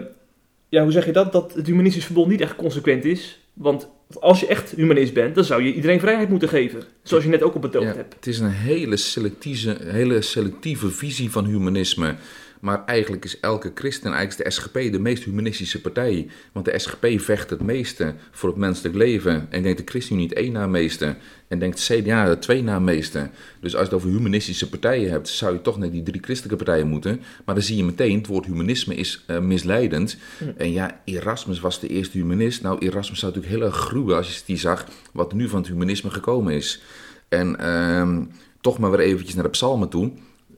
[0.69, 3.42] ja, hoe zeg je dat, dat het humanistisch verbond niet echt consequent is.
[3.53, 3.89] Want
[4.21, 6.83] als je echt humanist bent, dan zou je iedereen vrijheid moeten geven.
[7.03, 8.15] Zoals je net ook op betoogd ja, hebt.
[8.15, 12.15] Het is een hele selectieve, hele selectieve visie van humanisme.
[12.63, 16.29] Maar eigenlijk is elke christen, eigenlijk is de SGP de meest humanistische partij.
[16.53, 19.47] Want de SGP vecht het meeste voor het menselijk leven.
[19.51, 21.17] En denkt de ChristenUnie niet één na meeste.
[21.49, 23.31] En denkt CDA de twee na meeste.
[23.61, 26.65] Dus als je het over humanistische partijen hebt, zou je toch naar die drie christelijke
[26.65, 27.21] partijen moeten.
[27.45, 30.17] Maar dan zie je meteen, het woord humanisme is uh, misleidend.
[30.39, 30.45] Hm.
[30.57, 32.63] En ja, Erasmus was de eerste humanist.
[32.63, 35.69] Nou, Erasmus zou natuurlijk heel erg gruwen als je die zag wat nu van het
[35.69, 36.83] humanisme gekomen is.
[37.29, 38.19] En uh,
[38.61, 40.13] toch maar weer eventjes naar de psalmen toe.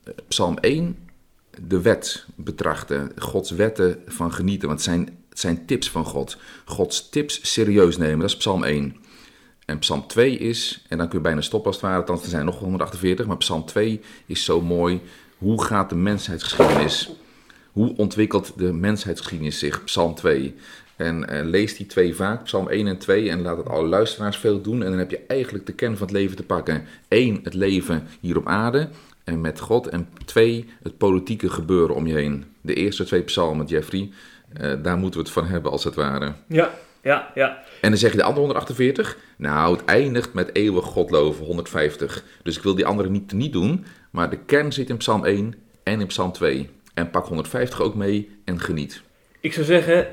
[0.05, 0.97] Eh, Psalm 1
[1.63, 6.37] de wet betrachten, Gods wetten van genieten, want het zijn, zijn tips van God.
[6.65, 8.97] Gods tips serieus nemen, dat is Psalm 1.
[9.65, 12.45] En Psalm 2 is, en dan kun je bijna stoppen als het ware, er zijn
[12.45, 15.01] nog 148, maar Psalm 2 is zo mooi.
[15.39, 17.11] Hoe gaat de mensheidsgeschiedenis?
[17.73, 19.85] Hoe ontwikkelt de mensheidsgeschiedenis zich?
[19.85, 20.55] Psalm 2.
[20.97, 24.37] En uh, lees die twee vaak, Psalm 1 en 2, en laat het alle luisteraars
[24.37, 24.83] veel doen.
[24.83, 26.85] En dan heb je eigenlijk de kern van het leven te pakken.
[27.09, 28.89] Eén, het leven hier op aarde
[29.25, 29.87] en met God.
[29.87, 32.45] En twee, het politieke gebeuren om je heen.
[32.61, 34.11] De eerste twee psalmen, Jeffrey,
[34.61, 36.33] uh, daar moeten we het van hebben als het ware.
[36.49, 36.71] Ja,
[37.03, 37.63] ja, ja.
[37.81, 39.17] En dan zeg je de andere 148.
[39.37, 42.25] Nou, het eindigt met eeuwig Godloven, 150.
[42.43, 43.85] Dus ik wil die andere niet, niet doen.
[44.11, 46.71] Maar de kern zit in Psalm 1 en in Psalm 2.
[46.95, 49.03] En pak 150 ook mee en geniet.
[49.41, 50.07] Ik zou zeggen,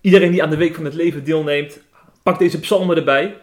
[0.00, 1.80] iedereen die aan de Week van het Leven deelneemt,
[2.22, 3.36] pak deze psalmen erbij.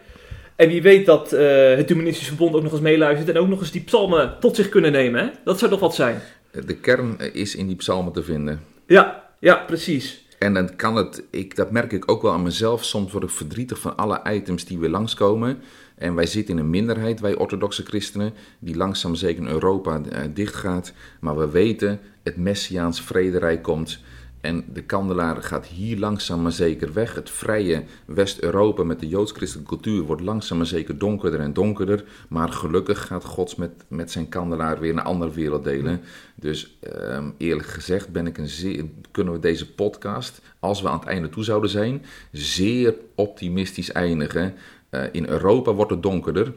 [0.56, 1.40] En wie weet dat uh,
[1.74, 4.68] het Humanistisch Verbond ook nog eens meeluistert en ook nog eens die psalmen tot zich
[4.68, 5.20] kunnen nemen.
[5.20, 5.30] Hè?
[5.44, 6.20] Dat zou toch wat zijn?
[6.66, 8.60] De kern is in die psalmen te vinden.
[8.86, 10.24] Ja, ja, precies.
[10.38, 13.30] En dan kan het, ik, dat merk ik ook wel aan mezelf, soms word ik
[13.30, 15.58] verdrietig van alle items die weer langskomen.
[15.96, 20.18] En wij zitten in een minderheid, wij orthodoxe christenen, die langzaam zeker in Europa uh,
[20.34, 20.92] dichtgaat.
[21.20, 24.00] Maar we weten, het Messiaans vrederijk komt.
[24.46, 27.14] En de kandelaar gaat hier langzaam maar zeker weg.
[27.14, 32.04] Het vrije West-Europa met de joods-christelijke cultuur wordt langzaam maar zeker donkerder en donkerder.
[32.28, 36.00] Maar gelukkig gaat God met, met zijn kandelaar weer naar andere werelddelen.
[36.34, 40.98] Dus ehm, eerlijk gezegd ben ik een zeer, kunnen we deze podcast, als we aan
[40.98, 44.54] het einde toe zouden zijn, zeer optimistisch eindigen.
[44.90, 46.52] Uh, in Europa wordt het donkerder.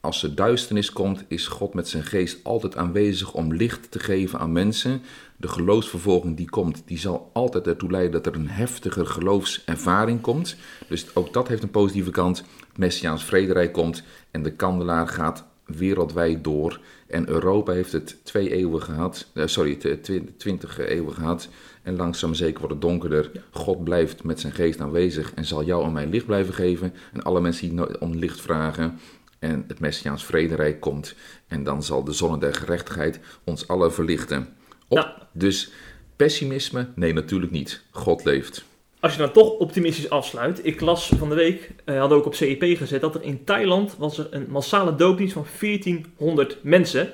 [0.00, 4.38] Als er duisternis komt, is God met zijn geest altijd aanwezig om licht te geven
[4.38, 5.02] aan mensen.
[5.40, 10.56] De geloofsvervolging die komt, die zal altijd ertoe leiden dat er een heftiger geloofservaring komt.
[10.88, 12.38] Dus ook dat heeft een positieve kant.
[12.38, 16.80] Het Messiaans vrederijk komt en de kandelaar gaat wereldwijd door.
[17.06, 20.00] En Europa heeft het twee eeuwen gehad, uh, sorry,
[20.36, 21.48] twintig eeuwen gehad.
[21.82, 23.30] En langzaam zeker wordt het donkerder.
[23.50, 26.94] God blijft met zijn geest aanwezig en zal jou en mij licht blijven geven.
[27.12, 28.98] En alle mensen die om licht vragen.
[29.38, 31.14] En het Messiaans vrederijk komt.
[31.46, 34.56] En dan zal de zon der gerechtigheid ons allen verlichten.
[34.88, 35.70] Op, Dus
[36.16, 36.86] pessimisme?
[36.94, 37.82] Nee, natuurlijk niet.
[37.90, 38.64] God leeft.
[39.00, 40.66] Als je dan toch optimistisch afsluit.
[40.66, 43.94] Ik las van de week, uh, hadden ook op CEP gezet, dat er in Thailand
[43.98, 47.12] was er een massale doopdienst van 1400 mensen.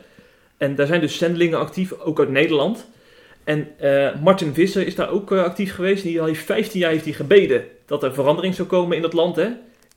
[0.56, 2.86] En daar zijn dus zendelingen actief, ook uit Nederland.
[3.44, 6.02] En uh, Martin Visser is daar ook uh, actief geweest.
[6.02, 9.36] Die al 15 jaar heeft hij gebeden dat er verandering zou komen in dat land.
[9.36, 9.48] Hè?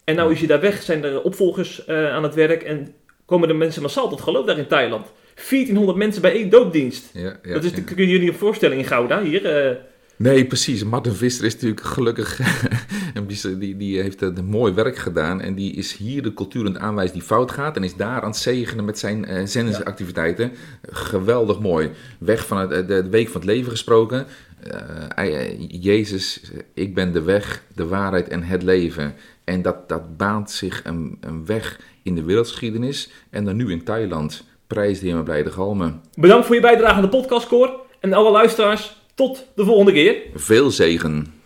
[0.04, 2.94] En nou is hij daar weg, zijn er opvolgers aan het werk en
[3.26, 5.08] komen de mensen massaal tot geloof daar in Thailand.
[5.50, 7.10] 1400 mensen bij één doopdienst.
[7.14, 7.82] Ja, ja, dat is, ja.
[7.82, 9.78] kun je je niet voorstellen in Gouda hier.
[10.18, 10.84] Nee, precies.
[10.84, 12.40] Martin Visser is natuurlijk gelukkig.
[13.60, 15.42] die, die heeft een mooi werk gedaan.
[15.42, 17.76] En die is hier de cultuur aan het aanwijzen die fout gaat.
[17.76, 20.52] En is daar aan het zegenen met zijn uh, zendingsactiviteiten.
[20.82, 21.90] Geweldig mooi.
[22.20, 24.26] Weg van het, de, de, week van het leven gesproken.
[25.18, 26.42] Uh, Jezus,
[26.74, 29.14] ik ben de weg, de waarheid en het leven.
[29.44, 33.10] En dat, dat baant zich een, een weg in de wereldgeschiedenis.
[33.30, 34.44] En dan nu in Thailand.
[34.68, 36.01] Prijs de Heer de galmen.
[36.15, 37.80] Bedankt voor je bijdrage aan de podcast, Cor.
[37.99, 38.95] En alle luisteraars.
[39.15, 40.15] Tot de volgende keer.
[40.34, 41.37] Veel zegen.